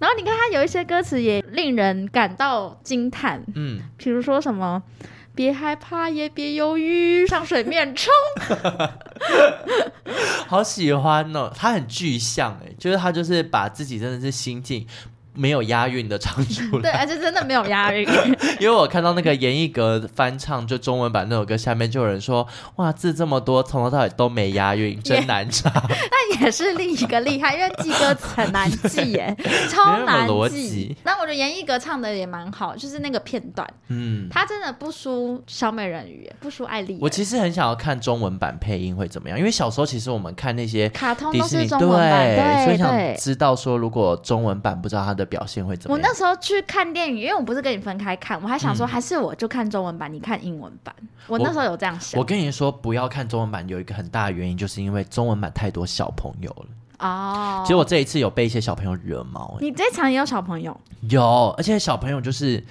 [0.00, 4.82] 然后你看他有一些歌词也令人感到惊叹，嗯，比如说什么。
[5.34, 8.12] 别害怕，也别犹豫，上水面冲！
[10.46, 14.86] 好喜欢哦，他很具象哎，就是他就是把自己真的是心境。
[15.40, 18.06] 没有押韵的唱出来， 对，而且真的没有押韵。
[18.60, 29.34] 因为我看到那个严艺格翻唱就中文版那首歌，下面就有人说：“哇，字这么多，从头到尾都没押韵， 真难唱。”那也是另一个厉害，因为记歌词很难记耶，
[29.70, 30.94] 超难记。
[31.04, 36.98] 那我觉得严艺格唱的也蛮好，就是那个片段，嗯，他真的不输小美人鱼，不输艾丽。
[37.00, 45.29] 我其实很想要看中文版配音会怎么样，因为小时候其实我们看那些卡通都是中文版，对，对，所以想知道说如果中文版不知道他的。
[45.30, 46.02] 表现会怎么样？
[46.02, 50.94] 我那时候去看电影，因为我不是跟你分开看，我还想说，还是我就看中文版，嗯、你看英文版。
[51.28, 52.18] 我那时候有这样想。
[52.18, 56.66] 我，我跟你说，不要看中文版，有一个很大的原因，就是因为中文版太多小朋友了。
[56.98, 57.62] 哦。
[57.64, 59.56] 其实我这一次有被一些小朋友惹毛。
[59.60, 60.78] 你这场也有小朋友？
[61.08, 62.62] 有，而且小朋友就是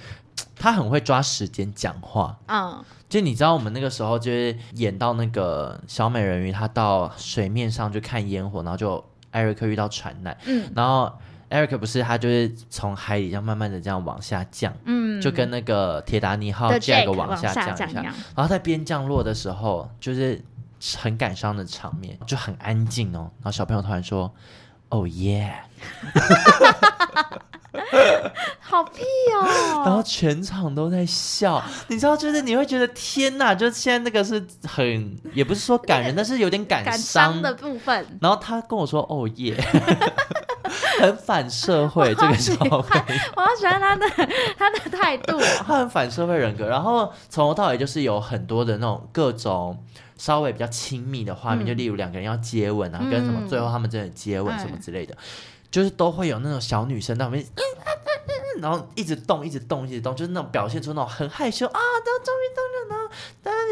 [0.54, 2.36] 他很会抓时间讲话。
[2.46, 2.84] 嗯。
[3.08, 10.36] 就你知道，我们那个时候就是演到那个小美人鱼，她到水面上去看烟火，然后就艾瑞克遇到船难。
[10.44, 10.70] 嗯。
[10.76, 11.10] 然后。
[11.50, 20.40] Eric 不是他，就是从海里这样慢慢的这样往下降，嗯，就跟那个铁达尼号 Jack 往下降一下，然后在边降落的时候，就是
[20.96, 23.30] 很感伤的场面，就很安静哦。
[23.38, 24.32] 然后小朋友突然说
[24.90, 25.52] ：“Oh yeah！”
[28.60, 29.02] 好屁
[29.34, 29.82] 哦！
[29.84, 38.06] 然后全场都在笑，你知道，就是你会觉得天哪，就是现在那个是很，也不是说感人， 但是有点感伤的部分。
[38.20, 39.60] 然后他跟我说：“Oh yeah！”
[41.00, 42.76] 很反社会，这个小朋友，
[43.36, 44.06] 我好喜欢他的
[44.56, 45.38] 他的态度。
[45.58, 49.82] 他很反社会人格，然后从头到尾就是有很多的那种各种
[50.16, 55.18] 稍微比较亲密的画面，嗯、就例如两个人要接吻啊，嗯、跟什么最后他们真的接吻什么之类的，嗯、
[55.70, 57.44] 就是都会有那种小女生在旁边，
[58.60, 63.10] 然后一直动，一直动，一直动，就是那种表现出那种很害羞啊，都终于动了呢，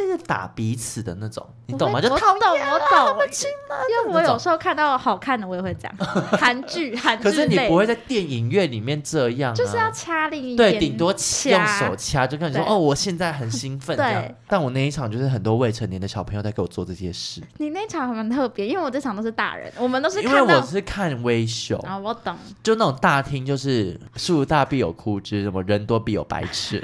[0.09, 2.01] 是打彼此的那种，你懂吗？
[2.01, 5.97] 就会我懂，讨厌啊我懂，因为我有时候看到好看的，我也会这样。
[6.38, 14.35] 韩剧，韩剧，可是你不会在电影院里面这样、啊，就是要掐另一边，对，顶多用手掐，就跟你说哦，我现在很兴奋这样对。
[14.49, 17.42] 但我那一场就是很多未成年的小朋友在给我做这些事。
[17.59, 20.29] 你那场还蛮特别，因为我这场都是大人，我们都是因。
[20.33, 26.83] 为我是看微秀啊、哦，我懂，就那种大厅，就是树大必有枯枝，什么人多必有白痴，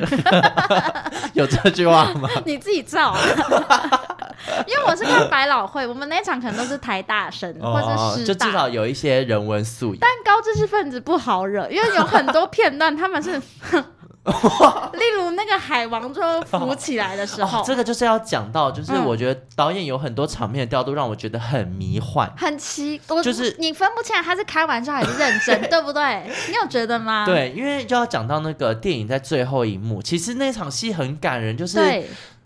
[1.35, 2.29] 有这句话吗？
[2.45, 4.01] 你自己造、啊。
[4.67, 9.99] 因为我是看百老汇，我们那场可能都是台大生、哦、或者是师大，就至少有一些人文素养。
[10.01, 13.41] 但高知识分子不好惹，因为有很多片段他们是。
[14.95, 26.23] 例如那个海王就浮起来的时候，哦哦，这个就是要讲到，就是我觉得导演有很多场面的调度让我觉得很迷幻，嗯、很奇，我就是你分不清他是开玩笑还是认真， 对不对？
[26.49, 27.27] 你有觉得吗？
[27.27, 31.79] 对，因为就要讲到那个电影在最后一幕，其实那场戏很感人，就是。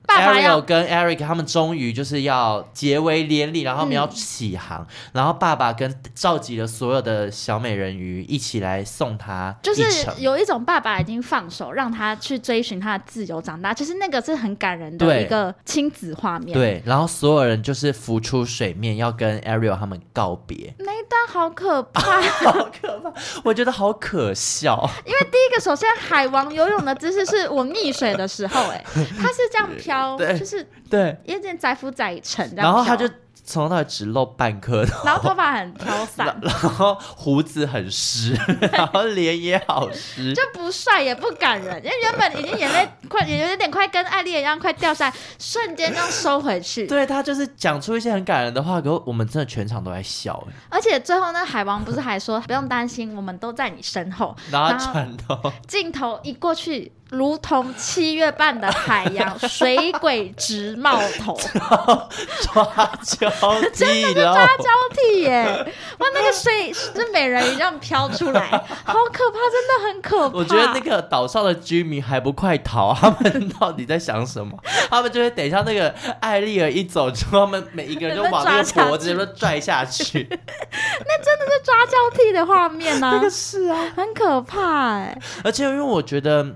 [0.09, 9.83] Ariel 跟 Eric 他们终于就是要结为连理，然后他们要起航，嗯、然后爸爸跟召集了所有的小美人鱼一起来送他，就是
[10.19, 16.57] 有一种爸爸已经放手让他去追寻他的自由长大，其实那个是很感人的一个亲子画面。
[16.57, 23.13] 对，然后所有人就是浮出水面要跟 Ariel 他们告别，那一段好可怕， 好可怕，
[23.45, 24.89] 我觉得好可笑。
[25.05, 29.98] 因为第一个，首先海王游泳的姿势是我溺水的时候、欸，哎，他是这样飘。
[30.17, 33.09] 对，就是对，有点载浮载沉，然后他就
[33.45, 38.39] 从头到尾只露半颗头，然后头发很飘散， 然后胡子很湿，
[38.71, 46.87] 然后脸也好湿，就不帅也不感人，因为原本已经眼泪快也有点快跟艾丽一样快掉下来，瞬间这样收回去。
[46.87, 50.47] 对，他就是讲出一些很感人的话，可是我们真的全场都在笑。
[50.69, 56.93] 而且最后呢，海王不是还说不用担心，我们都在你身后，然后转头镜头一过去。
[57.11, 61.35] 如同七月半的海洋，水鬼直冒头，
[62.43, 62.65] 抓
[63.03, 65.73] 交替，真的是抓交替耶！
[65.99, 68.51] 哇，那个水是美人鱼这样飘出来，
[68.85, 70.37] 好可怕，真的很可怕。
[70.37, 74.59] 我觉得那个岛上的居民还不快逃，他们到底在想什么？
[74.91, 80.27] 他们就会等一下那个艾丽儿一走之后，他们每一个人就往那个脖子里面拽下去。
[80.31, 83.13] 那真的是抓交替的画面啊！
[83.15, 85.19] 那个是啊，很可怕哎。
[85.43, 86.47] 而且因为我觉得。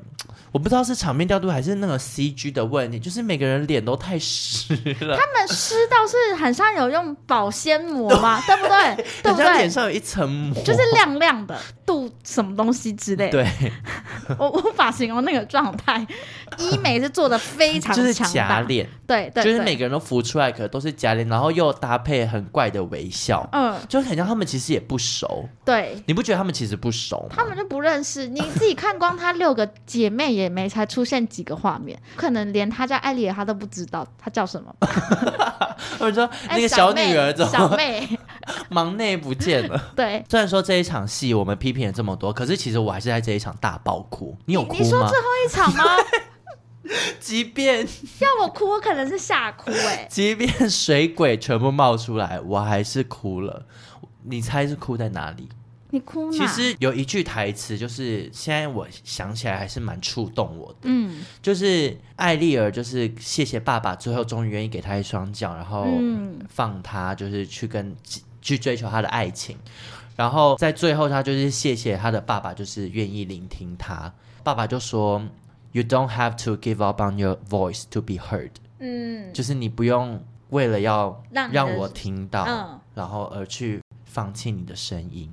[0.53, 5.17] 我不知道是场面调度还是那个 CG 的问题，就是每个人脸都太湿了。
[5.17, 8.41] 他们湿到是很像有用保鲜膜吗？
[8.47, 9.05] 对，不对？
[9.23, 9.53] 对不对？
[9.57, 13.43] 脸上有一层膜，就是亮亮的，镀什么东西之类的。
[13.43, 13.73] 对，
[14.39, 16.07] 我无法形容那个状态。
[16.59, 25.47] 医美是做的非常强大， 就是假脸，对对，就是每个人都浮出来，可都是假脸，然后又搭配很怪的微笑，嗯，就很像他们其实也不熟。
[25.65, 27.35] 对，你不觉得他们其实不熟吗？
[27.37, 34.75] 他们就不认识，你自己看光他六个姐妹也没才出现几个画面， 可能连他叫艾丽儿他都不知道他叫什么。
[35.99, 38.09] 或者说那个小女儿怎么小妹
[38.71, 39.93] 忙内不见了？
[39.95, 44.37] 对，虽然说这一场戏我们批评了这么多，可是其实我还是在这一场大爆哭。
[44.47, 44.79] 你有哭吗？
[44.81, 45.85] 你说最后一场吗？
[47.21, 47.87] 即便
[48.21, 50.07] 要我哭，我可能是吓哭哎、欸。
[50.11, 53.65] 即便水鬼全部冒出来，我还是哭了。
[54.25, 55.49] 你猜是哭在哪里？
[55.91, 56.33] 你哭吗？
[56.33, 60.79] 其实有一句台词，就是现在我想起来还是蛮触动我的。
[60.85, 65.87] 嗯，就是艾丽儿，就是谢谢爸爸，最后终于愿意给他一双脚，然后
[66.49, 67.95] 放他，就是去跟
[68.41, 69.57] 去追求他的爱情。
[70.17, 74.13] 然后在最后，他就是谢谢他的爸爸，就是愿意聆听他。
[74.43, 75.23] 爸爸就说。
[75.73, 78.51] You don't have to give up on your voice to be heard。
[78.79, 85.31] 嗯，就是你不用为了要让我听到，嗯、然后而去放弃你的声音。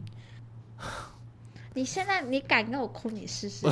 [1.75, 3.67] 你现在你敢跟我哭，你试试。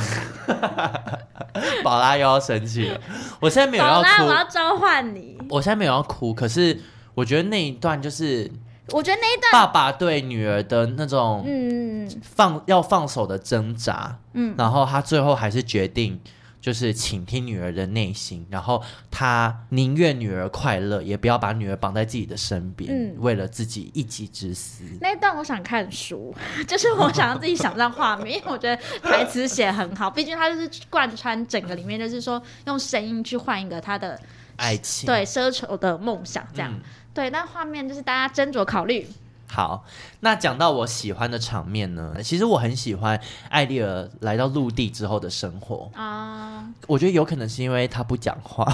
[1.84, 3.00] 宝拉又要生气了。
[3.40, 5.38] 我现在没有要哭，宝拉，我要召唤你。
[5.50, 6.80] 我现在没有要哭，可是
[7.14, 8.50] 我觉得那一段就是，
[8.92, 16.20] 我觉得那一段爸爸对女儿的那种嗯放要放手的挣扎，嗯，然后他最后还是决定。
[16.60, 24.84] 就是倾听女儿的内心，然后他宁愿女儿快乐，也不要把女儿绑在自己的身边，嗯、为了自己一己之私。
[25.00, 26.36] 那一段我想看书，
[26.68, 34.20] 就是我想要自己想象画面，因为我觉得台词写很好， 毕竟他就是贯穿整个里面，就是说用声音去换一个他的
[34.58, 36.82] 爱情，对奢求的梦想，这样、嗯、
[37.14, 37.30] 对。
[37.30, 39.08] 那画面就是大家斟酌考虑。
[39.50, 39.86] 好，
[40.20, 42.16] 那讲到我喜欢的场面呢？
[42.22, 46.62] 其实我很喜欢艾丽儿来到陆地之后的生活啊。
[46.62, 46.74] Uh...
[46.86, 48.66] 我觉得有可能是因为她不讲话，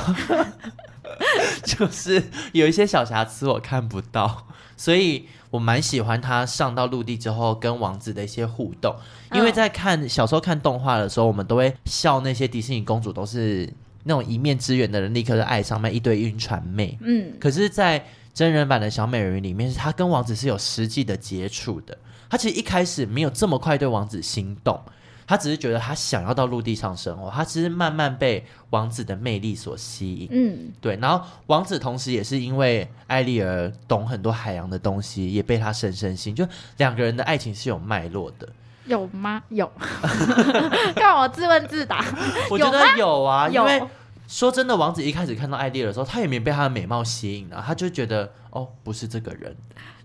[1.63, 8.95] 就是有一些小瑕疵我看不到，所以我蛮喜欢她上到陆地之后跟王子的一些互动。
[9.31, 13.71] 因为在看小时候看动画的时候，我们都会笑那些迪士尼公主都是。
[14.05, 16.97] 那种一面之缘的人，立刻就爱上那一堆晕船妹。
[16.99, 21.98] 嗯，可是，在真人版的小美人鱼里面，是他跟王子是有实际的接触的。
[22.30, 24.80] 她其实一开始没有这么快对王子心动，
[25.28, 27.30] 她只是觉得她想要到陆地上生活。
[27.30, 30.30] 她其实慢慢被王子的魅力所吸引。
[30.32, 30.97] 嗯，对。
[30.99, 36.36] 然后王子同时也是因为艾丽儿懂很多海洋的东西，也被她深深吸引。
[36.36, 36.43] 就
[36.78, 38.49] 两个人的爱情是有脉络的。
[38.86, 39.43] 有吗？
[39.49, 39.72] 有。
[40.97, 42.03] 让我自问自答。
[42.49, 43.84] 我觉得有啊，有因为
[44.28, 49.55] 说真的，王子一开始看到艾丽儿的时候，他也没被她的美貌吸引啊，他就觉得哦，不是这个人，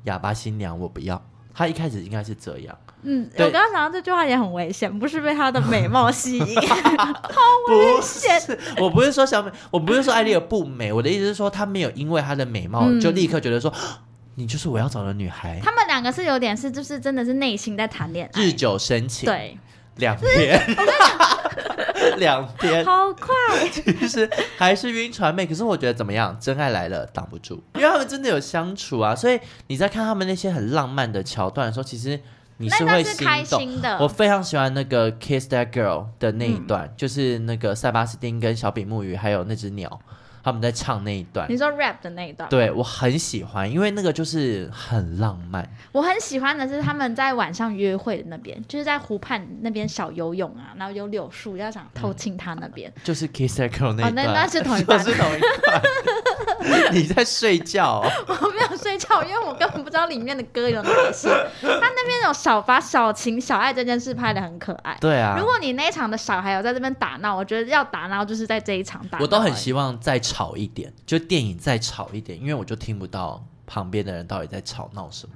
[0.05, 1.23] 哑巴新娘我不要。
[1.55, 2.79] 他一开始应该是这样。
[3.03, 8.59] 嗯，我刚刚想到这句话也很危险，不是被她的美貌吸引， 好危险。
[8.79, 13.71] 我不是说小美，我不是说艾丽尔不美，我的意思是说，她没有因为她的美貌就立刻觉得说。
[13.71, 13.99] 嗯
[14.39, 15.59] 你就是我要找的女孩。
[15.65, 19.27] 他们两个是有点是，就是真的是内心在谈恋爱，日久生情。
[19.27, 19.59] 对，
[19.97, 20.63] 两天，
[22.19, 23.35] 两天，好快。
[23.71, 26.37] 其实还是晕船妹，可是我觉得怎么样？
[26.41, 29.15] 真爱来了，挡不住，因为他们真的有相处啊。
[29.15, 32.21] 所以你在看他们那些很浪漫的桥段的时候，其实
[32.59, 33.81] 你是会心动。
[33.81, 33.99] 的。
[33.99, 40.01] 我非常喜欢那个 Kiss That Girl 的那一段，嗯、就是那个塞巴斯汀跟小比目鱼还有那只鸟。
[40.43, 45.69] 他们在唱那一段，你说 rap 的那一段，对，我很喜欢，因为那个就是很浪漫。
[45.93, 55.83] 我很喜欢的是他们在晚上约会的那边，就是在湖畔那边小游泳啊，然后有柳树，要想偷亲他那边，嗯，就是 Kiss That Girl 那一段，哦，那那是同一段， 是同一段。
[56.93, 58.03] 你在睡觉？
[58.03, 58.11] 哦？
[58.27, 61.29] 我没有睡觉，因为我根本不知道里面的歌有哪些。
[61.63, 64.97] 他那边有小把小情小爱这件事拍的很可爱。
[65.01, 69.23] 对啊，如果你那一场的小孩有在这边打闹，我觉得要打闹就是在这一场打闹。
[69.23, 75.35] 我都很希望再吵一点，就电影再吵一点，因为我就听不到旁边的人到底在吵闹什么。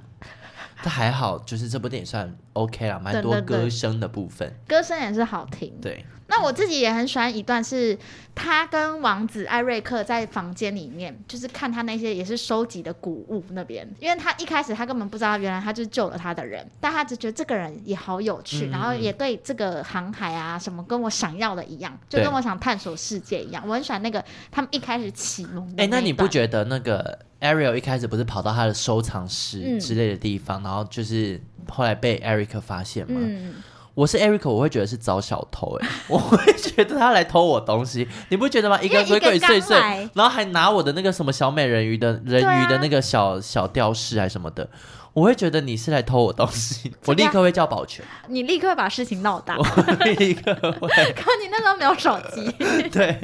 [0.83, 5.73] 但还好，就是这部电影算 OK 啦，蛮多歌声的部分，歌声也是好听。
[5.81, 6.05] 对。
[6.27, 7.95] 那我自己也很喜欢一段，是
[8.33, 23.63] 他跟王子艾瑞克在房间里面，就是看他那些也是收集的古物那边，因为他一开始他根本不知道，原来他就是救了他的人，但他只觉得这个人也好有趣，嗯、然后也对这个航海啊什么跟我想要的一样，就跟我想探索世界一样。
[23.67, 25.83] 我很喜欢那个他们一开始启蒙的。
[25.83, 31.39] 哎、欸，那你不觉得那个 Ariel 一开始不是跑到他的收藏室之类的地方，嗯、然后就是
[31.69, 33.19] 后来被 Eric 发现嘛？
[33.21, 33.55] 嗯
[33.95, 38.81] 我是 Eric，我会觉得是找小偷哎、欸， 我会觉得他来偷我东西，你不觉得吗？
[38.81, 44.67] 一个鬼鬼祟祟，然后还拿我的那个什么小美人鱼的人鱼的那个小、啊、小吊饰还什么的。
[45.13, 48.03] 我会觉得你是来偷我东西， 我立刻会叫保全。
[48.27, 49.55] 你立刻会把事情闹大。
[49.57, 49.63] 我
[50.05, 50.87] 立刻会。
[51.13, 52.51] 可你那时候没有手机。
[52.89, 53.19] 对。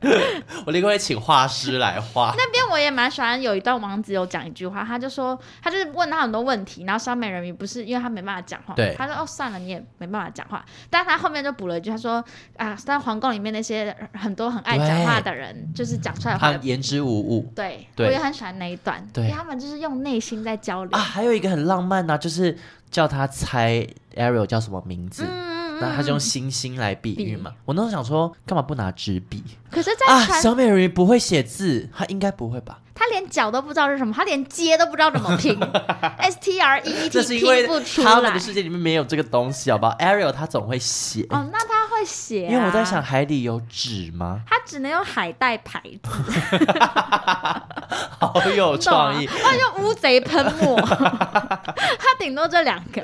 [0.66, 2.34] 我立刻会请画师来画。
[2.36, 12.24] 那边我也蛮喜欢，有一段王子有讲一句话，他就说，他就是问他很多问题，然后小美人鱼不是因为他没办法讲话，对，他说哦算了，你也没办法讲话，但他后面就补了一句，他说
[12.56, 17.52] 啊，在皇宫里面那些很多很爱讲话的人，就是讲出来的话言之无物。
[17.54, 20.87] 对，对我也很喜欢那一段，对，因为他们就是用内心在交流。
[20.90, 22.56] 啊，还有一个很浪漫呐、啊，就是
[22.90, 27.52] 叫他猜 Ariel 叫什么名字，那、嗯、他就用星星来比喻嘛。
[27.64, 29.42] 我那时候想说，干嘛不拿纸笔？
[29.70, 32.80] 可是在，在啊，小美人鱼不会写字，她应该不会吧？
[32.98, 35.56] 他连脚都不知道是什么，他连街都不知道怎么拼，
[36.18, 37.64] S T R E E T，这是因为
[38.02, 44.40] 他们的世界里面没有这个东西，好不好？Ariel 他总会写哦，那他会写、啊，因为我在想海里有纸吗？
[44.48, 46.10] 他只能用海带牌子，
[48.18, 53.00] 好有创意，他用乌贼喷墨， 他顶多这两个，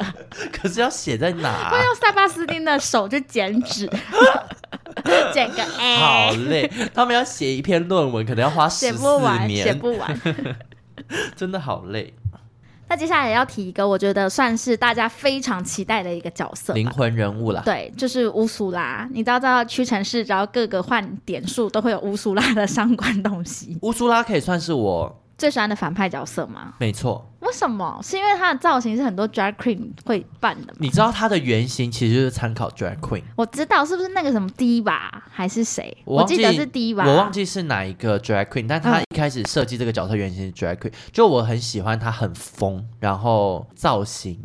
[0.53, 1.71] 可是要写在哪、啊？
[1.71, 3.89] 会用塞巴斯汀的手去剪纸。
[5.33, 6.71] 剪个 A，好累。
[6.95, 10.21] 他们要写一篇论文，可能要花十四年，写不完，写不完，
[11.37, 12.13] 真的好累。
[12.87, 17.63] 那接下来要提一个，我觉得算是大家非常期待的一个角色，灵魂人物啦。
[17.65, 19.09] 对，就是乌苏拉。
[19.11, 23.79] 你知道，知道屈臣氏只要各个换点数，都会有乌苏拉的相关东西。
[23.81, 26.75] 乌苏拉可以算是我最喜欢的反派角色吗？
[26.79, 27.31] 没错。
[27.41, 28.01] 为什么？
[28.03, 30.79] 是因为他的造型是很多 drag queen 会扮的吗？
[30.79, 33.23] 你知道他的原型其实就是参考 drag queen。
[33.37, 34.99] 我知道是不是那个什么 Diva
[35.31, 35.95] 还是谁？
[36.07, 38.67] 我，我记得是 Diva，我忘记是哪一个 drag queen。
[38.67, 44.41] 但他一开始设计这个角色原型是 drag queen，、嗯、就我很喜欢他很疯，然后造型、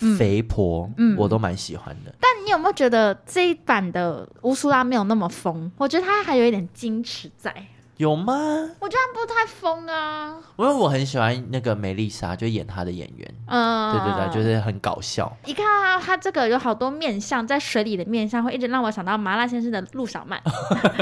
[0.00, 2.14] 嗯、肥婆，嗯，我都蛮喜欢的。
[2.20, 5.72] 但你有没有觉得这一版的乌苏拉没有那么疯？
[5.78, 7.54] 我觉得他还有一点矜持在。
[7.98, 8.34] 有吗？
[8.80, 10.34] 我觉得他不太疯啊。
[10.56, 13.34] 因为我很喜欢那个梅丽莎，就演她的演员。
[13.46, 15.30] 嗯，对对对，就是很搞笑。
[15.44, 20.40] 一看他，他这个有好多面相，在水里的面相会一直让我想到《麻辣先生》的陆小曼、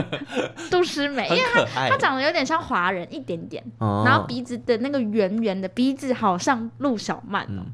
[0.70, 7.48] 杜诗美，因为他他长得有点像华人一点点，嗯、然后鼻子的那个圆圆的鼻子好像陆小曼、哦。
[7.50, 7.66] 嗯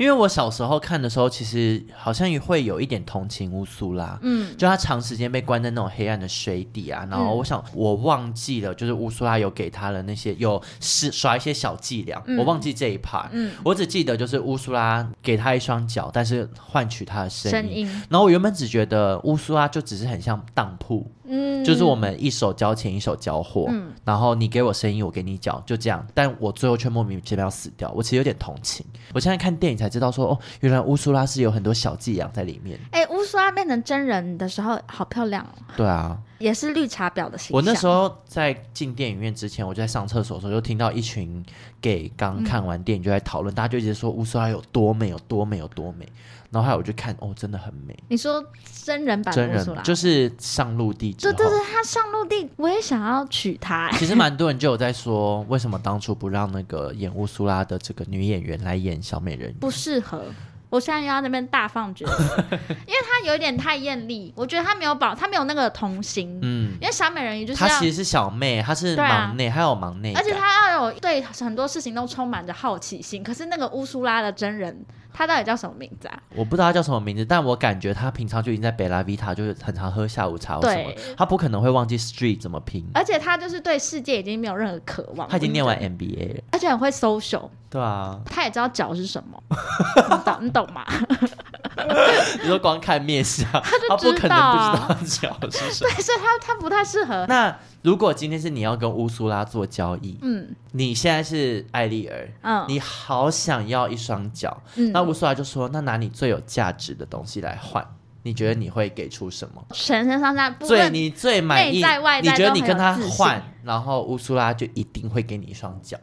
[0.00, 21.06] 因为我小时候看的时候，其实好像也会有一点同情乌苏拉，嗯，就他长时间被关在那种黑暗的水底啊，然后我想、嗯、我忘记了，就是乌苏拉有给他的那些有是耍一些小伎俩，嗯、我忘记这一 part，嗯，我只记得就是乌苏拉给他一双脚，但是换取他的声音，声音，然后我原本只觉得乌苏拉就只是很像当铺。
[21.30, 26.04] 嗯，就是我们一手交钱一手交货，嗯，然后你给我声音，我给你脚，就这样。
[26.12, 28.84] 但我最后却莫名其妙死掉，我其实有点同情。
[29.14, 32.78] 我现在看电影才知道说，哦，原来乌苏拉是有很多小伎俩在里面。
[32.90, 35.54] 哎，乌苏拉变成真人的时候，好漂亮哦。
[35.76, 37.56] 对啊，也是绿茶婊的形象。
[37.56, 41.44] 我那时候在进电影院之前，我就在上厕所的时候，就听到一群
[41.80, 46.08] gay 刚看完电影就在讨论，嗯、大家就一直说乌苏拉有多美，有多美，有多美。
[46.50, 47.96] 然后后来我就看，哦，真的很美。
[48.08, 48.44] 你说
[48.84, 53.90] 真人版的乌苏拉就是上陆地之后，对对对，他上陆地，我也想要娶她。
[53.92, 59.54] 其实蛮多人就有在说，为什么当初不让那个演乌苏拉的这个女演员来演小美人鱼？
[59.60, 60.24] 不适合。
[60.68, 62.12] 我现在又要那边大放厥词，
[62.86, 66.38] 因为她有点太艳丽，我觉得她没有保，她没有那个童心。
[66.42, 73.20] 嗯，因为小美人鱼就是她其实是小妹，她是忙内，还、啊、有忙内，而且她要有对很多事情都充满着好奇心。
[73.20, 76.18] 可是那个乌苏拉的真人，他到底叫什么名字啊？
[76.34, 82.86] 我不知道他叫什么名字，但我感觉他平常就已经在贝拉维塔，就是很常喝下午茶或什么，他不可能会忘记 street 怎么拼。
[82.94, 87.48] 而且他就是对世界已经没有任何渴望，他已经念完 MBA 了，而且很会 social。
[87.68, 89.40] 对啊，他也知道脚是什么，
[90.10, 90.84] 你懂你懂吗？
[92.42, 95.90] 你说光看面相，他就知道啊，他不可能不知道脚是什么。
[95.94, 97.24] 对，所以他他不太适合。
[97.28, 107.86] 那如果今天是你要跟乌苏拉做交易，嗯，你现在是艾丽儿，嗯，你好想要一双脚，嗯，那乌苏拉就说，那拿你最有价值的东西来换，
[108.22, 109.64] 你觉得你会给出什么？
[109.72, 115.96] 全身上下，最你最满意，在外你觉得你跟他换，然后乌苏拉就一定会给你一双脚。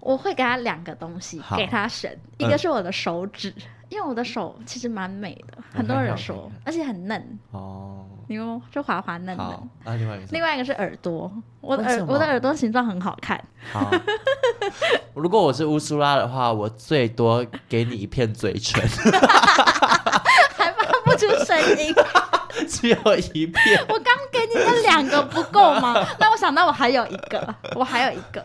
[0.00, 3.54] 我会给他两个东西，给他选，一个是我的手指，
[3.88, 7.38] 因为我的手其实蛮美的，很多人说，而且很嫩。
[7.52, 8.04] 哦，
[8.70, 9.46] 就滑滑嫩嫩。
[9.98, 11.30] 另外一个，另外一个是耳朵，
[11.60, 13.42] 我的耳我的耳朵形状很好看。
[13.72, 13.90] 好，
[15.14, 18.82] 如果我是乌苏拉的话，我最多给你一片嘴唇，
[20.56, 21.94] 还发不出声音，
[22.68, 23.80] 只有一片。
[23.88, 26.06] 我刚给你那两个不够吗？
[26.18, 28.44] 那我想到我还有一个，我还有一个。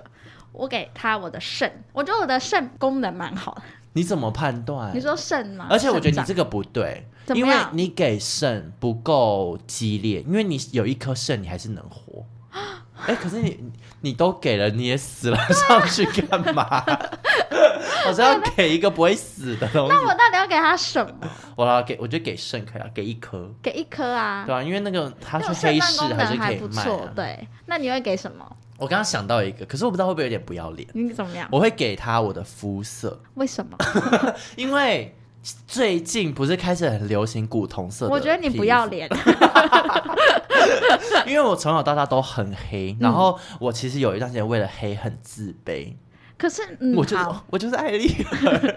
[0.53, 3.61] 我给他我的肾，我觉得我的肾功能蛮好的。
[3.93, 4.91] 你怎么判断？
[4.91, 5.67] 你说肾吗？
[5.69, 12.25] 而且我觉得你这个不对，因为你给肾不够激烈，因为你有一颗肾，你还是能活。
[13.05, 13.59] 哎，可是你
[14.01, 16.83] 你都给了，你也死了，上去干嘛？
[18.07, 19.93] 我是要给一个不会死的东西。
[19.93, 21.29] 那我到底要给他什么？
[21.55, 27.11] 我要给，我觉得给肾可以啊，给一颗，给一颗啊，对啊，因为那个它是黑市还是可以卖啊。
[27.15, 28.43] 对，那你会给什么？
[28.77, 30.87] 我刚刚想到一个，可是我不知道会不会有点不要脸。
[30.93, 31.47] 你怎么样？
[31.51, 33.19] 我会给他我的肤色。
[33.35, 33.77] 为什么？
[34.57, 35.15] 因为
[35.65, 38.07] 最近不是开始很流行古铜色。
[38.07, 39.09] 我觉得你不要脸。
[41.25, 45.93] 因为我从小到大都很黑，然后我其实有一段时间为了黑很自卑。
[46.37, 46.61] 可是，
[46.95, 48.07] 我就是我就是艾丽
[48.45, 48.75] 儿。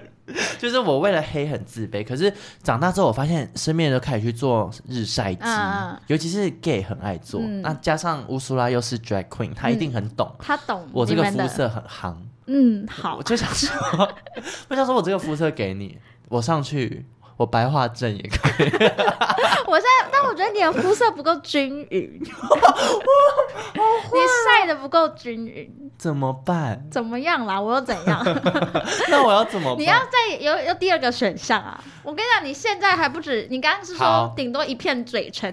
[0.60, 7.40] 就是我为了黑很自卑，可是长大之后我发现身边人都开始去做日晒机，嗯、尤其是 gay 很爱做。
[7.42, 10.32] 嗯、那加上乌苏拉又是 drag queen，他一定很懂。
[10.38, 10.88] 他懂。
[10.92, 12.14] 我这个肤色很夯。
[12.46, 13.16] 嗯，好。
[13.16, 13.68] 我就想说，
[14.70, 15.98] 我想说我这个肤色给你，
[16.30, 17.04] 我上去。
[17.36, 18.66] 我白化症也可以。
[19.66, 22.28] 我现在，但我觉得你的肤色不够均匀， 你
[24.44, 26.86] 晒的不够均匀，怎么办？
[26.90, 27.58] 怎么样啦？
[27.58, 28.22] 我又怎样？
[29.08, 29.78] 那我要怎么办？
[29.80, 31.82] 你要再有有第二个选项啊！
[32.02, 35.50] 我跟你讲，你现在还不止，你刚刚是说顶多一片嘴唇，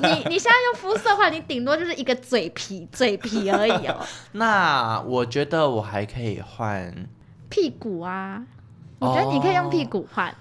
[0.00, 3.96] 你你现在用肤色的话，你顶多就是一个嘴皮，嘴皮而已哦。
[4.30, 6.94] 那我觉得我还可以换
[7.48, 8.42] 屁股啊！
[8.98, 10.28] 我觉得你可以用屁股换。
[10.28, 10.34] 哦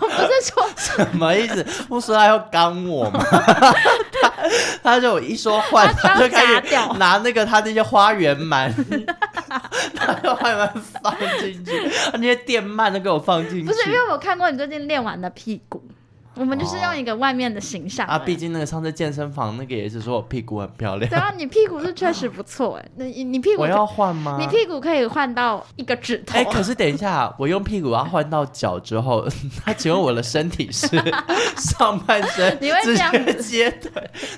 [0.00, 3.22] 我不是说什么意思，不说他要刚我吗？
[3.22, 4.32] 他
[4.82, 6.62] 他就一说换，他就开始
[6.98, 8.72] 拿那个他那些花园鳗，
[9.94, 13.66] 他就慢慢放进去，他那些电鳗都给我放进去。
[13.66, 15.84] 不是因为我看过你最近练完的屁股。
[16.40, 21.10] 我们就是用一个外面的形象啊，毕竟那个上次健身房那个也是说我屁股很漂亮。
[21.10, 24.38] 对啊，你屁股是确实不错哎，那你屁股我要换吗？
[24.40, 26.38] 你屁股可以换到一个指头。
[26.38, 29.28] 哎，可是等一下，我用屁股要换到脚之后，
[29.66, 30.88] 那请问我的身体是
[31.78, 33.90] 上半身你会这样接腿？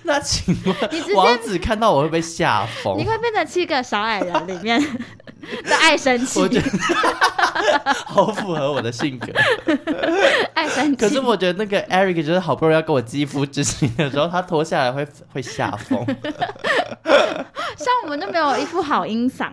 [0.02, 2.98] 那请问王子看到我会不会吓疯？
[2.98, 5.31] 你会变成七个小矮人里面的
[5.82, 6.68] 爱生气，我觉得
[8.06, 9.32] 好符合我的性格，
[10.54, 10.96] 爱生气。
[10.96, 11.82] 可是我觉得那个。
[11.88, 16.04] Eric 就是好不容易要跟我肌肤之亲的时候，他脱下来会会吓疯。
[17.76, 19.50] 像我们就没有一副好音嗓，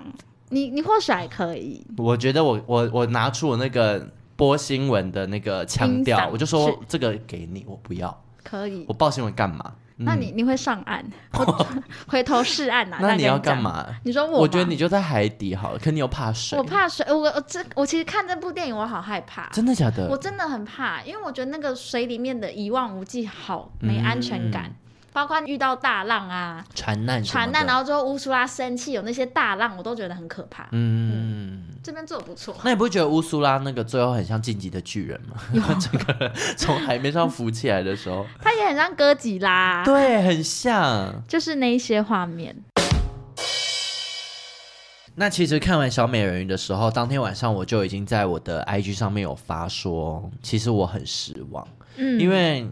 [0.49, 1.85] 你你或许还可以。
[1.97, 8.23] 我觉得我我我拿出我那个播新闻的那个腔调，我就说这个给你，我不要。
[8.43, 8.85] 可以。
[8.87, 9.73] 我报新闻干嘛？
[9.99, 11.03] 那你你会上岸，
[12.07, 12.97] 回头是岸呐？
[13.01, 13.85] 那你要干嘛？
[14.03, 14.39] 你说我？
[14.39, 16.57] 我觉得你就在海底好了，可你又怕水。
[16.57, 19.47] 我怕水，我我这我其实看这部电影我好害怕。
[19.49, 20.07] 真的假的？
[20.09, 24.71] 我真的很怕，因为我觉得那个水里面的一望无际，好没安全感。
[25.11, 30.67] 包括遇到大浪啊，船难，船难，然后之后乌苏拉生气，有那些大浪，我都觉得很可怕。
[30.71, 32.55] 嗯，这边做的不错。
[32.63, 35.37] 那你不会觉得乌苏拉那个最后很像晋级的巨人吗？
[35.79, 42.55] 整 个人从海面上浮起来的时候， 他也很像哥吉拉，对，很像，就是那一些画面。
[45.15, 52.67] 那其实看完小美人鱼的时候，当天晚上我就已经在我的 IG 上面有发说，其实我很失望，嗯，因为。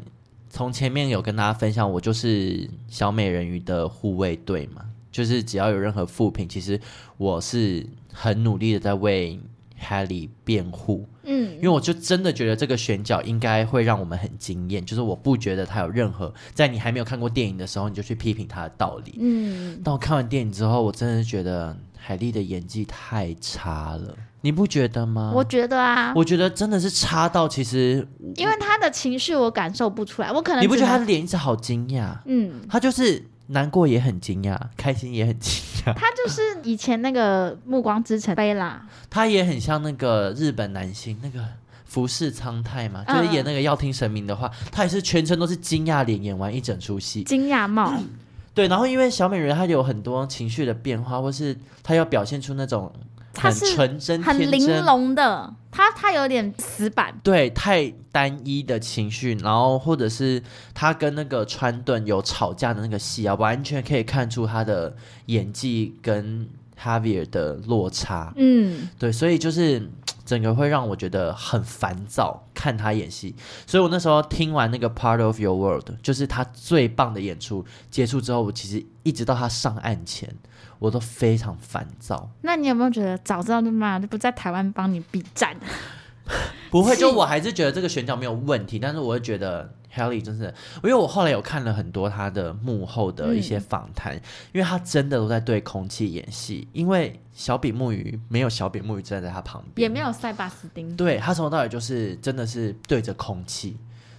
[0.49, 4.82] 从前面有跟大家分享，我就是小美人鱼的护卫队嘛，
[5.18, 6.80] 就是只要有任何负评，其实
[7.18, 9.39] 我是很努力的在为
[9.82, 11.07] Haley 辩护。
[11.24, 19.15] 嗯，因为我就真的觉得这个选角应该会让我们很惊艳，就是我不觉得他有任何在你还没有看过电影的时候你就去批评他的道理。
[19.20, 24.15] 嗯，但我看完电影之后，我真的觉得海莉的演技太差了。
[24.41, 25.34] 你不觉得吗？
[25.34, 32.15] 我觉得啊，我觉得真的是差到其实，因为他的情绪我感受不出来，我可能你不觉得他的脸一直好惊讶？
[32.28, 35.51] 嗯，他就是难过也很惊讶，开心也很惊
[35.85, 35.93] 讶。
[35.97, 41.43] 他就是以前那个《暮光之城》贝拉，他也很像那个日本男星那个
[41.85, 47.93] 服侍苍太嘛，就是演那个要听神明的话，嗯、他也是全程都是惊讶脸，演完一整出戏，惊讶帽。
[48.53, 52.91] 对，然后因为小美人她有很多情绪的变化，或是她要表现出那种。
[53.38, 60.41] 很纯真、很玲珑的，他他有点死板，对，太单一的情绪，然后或者是
[60.73, 64.95] 他跟那个川顿有吵架的那个戏啊，完全可以看出他的
[65.27, 66.47] 演技跟
[66.81, 69.89] Javier 的落差，嗯，对，所以就是
[70.25, 73.35] 整个会让我觉得很烦躁，看他演戏，
[73.65, 80.33] 所以我那时候听完那个 Part of Your World，就是他最棒的演出结束之后，我其实一直到他上岸前。
[80.80, 82.30] 我都非常烦躁。
[82.41, 85.55] 那你有没有觉得早知道就嘛就不在台湾帮你避战？
[86.69, 90.53] 不会，就我还是觉得这个选角没有问题，但是我会觉得 Halle 真是，
[90.84, 94.21] 因为我后来有看了很多他的幕后的一些访谈，嗯、
[94.51, 103.78] 因为他真的都在对空气演戏，因为小比目鱼没有小比目鱼站在他旁边，也没有塞巴斯汀，对，他从头到尾就是真的是对着空气。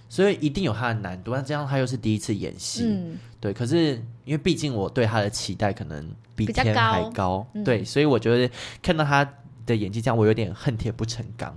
[0.09, 3.53] 所以一定有他的难度，那这样他又是第一次演戏，嗯、对。
[3.53, 3.93] 可是
[4.25, 6.05] 因为毕竟我对他的期待可能
[6.35, 9.23] 比天还高，高对，嗯、所以我觉得看到他
[9.67, 11.55] 的演技这样，我有点恨铁不成钢。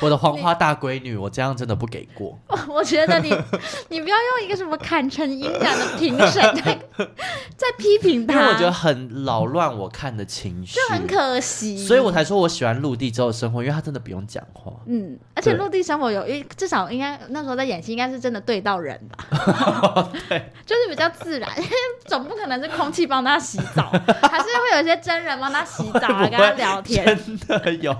[0.00, 2.38] 我的黄花大闺女，我这样真的不给过。
[2.68, 3.28] 我觉得你，
[3.88, 6.78] 你不要用一个什么坎城影展的评审 在
[7.56, 11.78] 在批评他，因为我觉得很扰乱我看的情绪，就很可惜。
[11.78, 14.72] 所以我才说我喜欢陆地之后生活，因为他真的不用讲话。
[14.86, 20.08] 嗯，而且陆地生活有一至少应该那时候在演戏，应该是真的对到人吧？
[20.28, 21.48] 对，就是比较自然，
[22.06, 23.90] 总不可能是空气帮他洗澡，
[24.22, 27.04] 还是会有一些真人帮他洗澡啊，跟他聊天。
[27.04, 27.92] 真的有，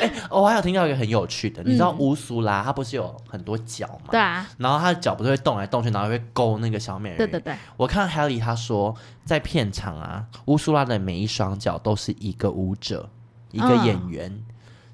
[0.00, 1.47] 哎、欸，我还有听到一个很有趣。
[1.64, 4.10] 你知道乌苏拉他不是有很多脚吗？
[4.10, 7.18] 对啊，然后他的脚不是会动来动去，然后会勾那个小美人鱼。
[7.18, 8.94] 对对对，我看 Helly 他说，
[9.24, 13.08] 在片场啊，乌苏拉的每一双脚都是一个舞者，
[13.50, 14.44] 一个演员，嗯、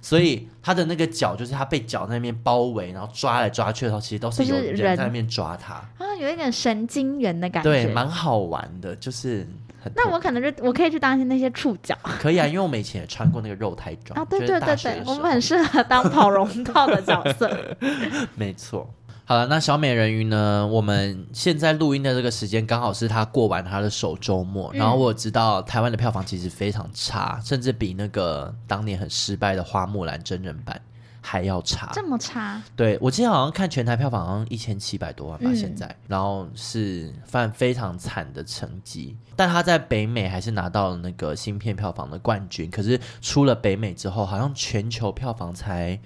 [0.00, 9.48] 所以他的那个脚就是他被脚在那边包围，然后抓来抓去的时候，其实都是有人在那边抓他啊，有一点神经元的感觉，对，蛮好玩的，就是。
[9.94, 17.50] 那我可能就我可以去当一些那些触角， 可以啊，因为我们以前也穿过那个肉胎装啊，对对对对，我们很适合当 跑龙套的角色。
[18.36, 18.88] 没错，
[19.24, 20.66] 好了，那小美人鱼呢？
[20.66, 30.80] 我们现在录音的这个时间刚好是她过完她的首周末，嗯、然后我知道台湾的票房其实非常差，甚至比那个当年很失败的花木兰真人版。
[31.26, 32.62] 还要差，这么差？
[32.76, 45.98] 对，我今天好像看全台票房好像一千七百多万吧，现在，嗯、然后是犯非常惨的成绩，但他在北美还是拿到了那个新片票房的冠军，可是出了北美之后，好像全球票房才。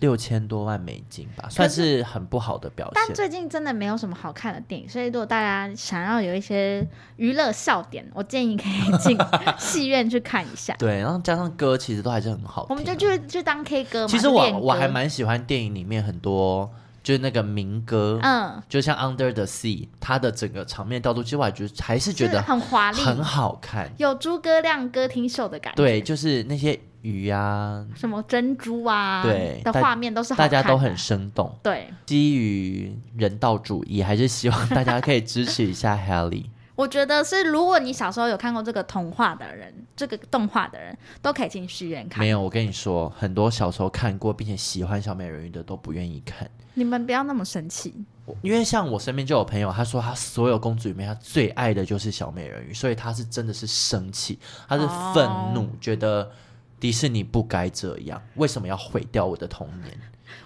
[0.00, 2.92] 六千多万美金吧，算是很不好的表现。
[2.94, 6.86] 但最近真的没有什么好看的电影，所以如果大家想要有一些
[7.16, 9.16] 娱乐笑点，我建议可以进
[9.58, 10.74] 戏院去看一下。
[10.78, 12.68] 对，然后加上歌其实都还是很好听。
[12.70, 14.08] 我们就去就当 K 歌嘛。
[14.08, 16.70] 其实我我还蛮喜欢电影里面很多
[17.02, 25.76] 就是那个民歌，嗯，就像 Under the Sea，它的整个场面调度，之外，就还是觉得很华丽，很好看，有诸葛亮歌厅秀的感觉。
[25.76, 26.78] 对，就是那些。
[27.06, 31.56] 鱼啊，什么珍珠啊，对的画面都是好大家都很生动。
[31.62, 36.46] 对，基于人道主义，还是希望大家可以支持一下 Halle。
[36.74, 42.18] 我觉得是，如果你小时候有看过这个童话的人，这个动画的人，都可以进戏院看。
[42.18, 46.50] 没有，我跟你说，很多小时候看过并且喜欢小美人鱼的都不愿意看。
[46.74, 47.94] 你们不要那么生气，
[48.42, 54.38] 因为像我身边就有朋友，他说他所有公主里面，他最爱的就是小美人鱼，所以他是真的是生气，
[54.68, 56.30] 他是愤怒，哦、觉得
[56.78, 59.98] 迪士尼不该这样，为什么要毁掉我的童年？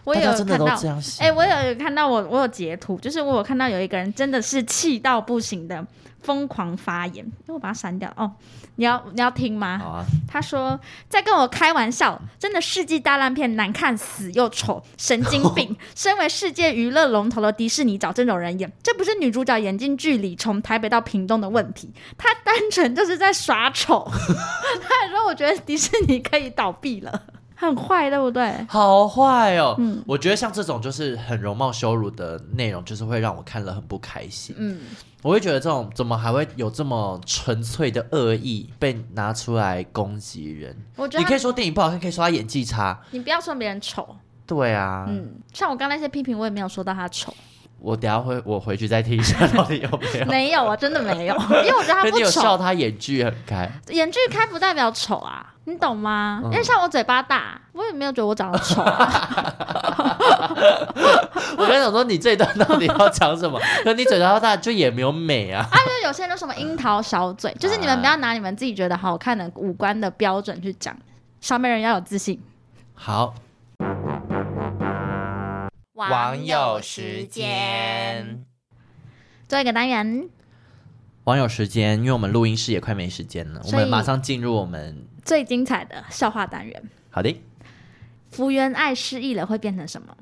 [0.04, 0.66] 我有看到，
[1.18, 5.86] 哎、欸，我有看到我，我有截图，就是我有看到有一个人真的是气到不行的。
[6.22, 8.32] 疯狂发言，那我把它删掉哦。
[8.76, 9.78] 你要你要听吗？
[9.78, 10.04] 好啊。
[10.28, 15.76] 他说在跟我开玩笑，真的世纪大烂片，难看死又丑，神经病。
[15.94, 24.08] 身为世界娱乐龙头的迪士尼找这种人演，这不是女主角演进剧里从台北到屏东的问题，他单纯就是在耍丑。
[24.10, 27.22] 他还说我觉得迪士尼可以倒闭了，
[27.60, 28.54] 很坏，对不对？
[28.66, 29.74] 好坏哦。
[29.78, 34.56] 嗯，我觉得像这种就是很容貌羞辱的内容，就是会让我看了很不开心。
[34.58, 34.80] 嗯。
[35.22, 40.74] 我会觉得这种怎么还会有这么纯粹的恶意被拿出来攻击人？
[40.96, 44.16] 我觉得你可以说电影不好看，可以说他演技差，你不要说别人丑。
[44.46, 47.34] 对啊，嗯，像我刚那些批评，我也没有说到他丑。
[47.78, 50.26] 我等下会我回去再听一下到底有没有？
[50.26, 52.16] 没有啊，真的没有，因为我觉得他不丑。
[52.16, 55.54] 你有笑他演技很开，演技开不代表丑啊。
[55.70, 56.40] 你懂吗？
[56.44, 58.82] 因为像我嘴巴大，我也没有觉得我长得丑。
[61.56, 63.60] 我刚想说，你这一段到底要讲什么？
[63.84, 65.64] 可你嘴巴大就也没有美啊。
[65.70, 70.96] 啊，就有些人说什么樱桃小嘴，就是你们不要拿你们自己觉得好看的五官的标准去讲。
[71.40, 72.42] 小美人要有自信。
[72.94, 73.34] 好。
[75.94, 78.44] 网友时间，
[79.46, 80.28] 做一个单元。
[81.24, 86.90] 网友时间，因为我们录音室也快没时间了，我们马上进入我们最精彩的笑话单元。
[87.08, 87.40] 好的，
[88.32, 90.12] 福原爱失忆了会变成什么？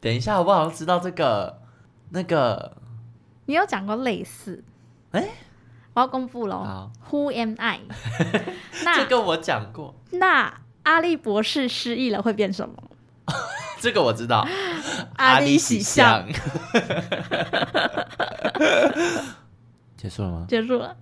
[0.00, 1.60] 等一下，我不好像知道这个
[2.10, 2.76] 那个，
[3.46, 4.62] 你有讲过类似？
[5.10, 5.30] 哎、欸，
[5.94, 6.88] 我要公布喽。
[7.10, 7.80] ，Who am I？
[8.84, 9.92] 那这个我讲过。
[10.12, 12.76] 那阿笠博士失忆了会变什么？
[13.82, 14.46] 这个我知道。
[15.16, 16.24] 阿力喜相。
[19.96, 20.46] 结束了吗？
[20.48, 20.96] 结束了。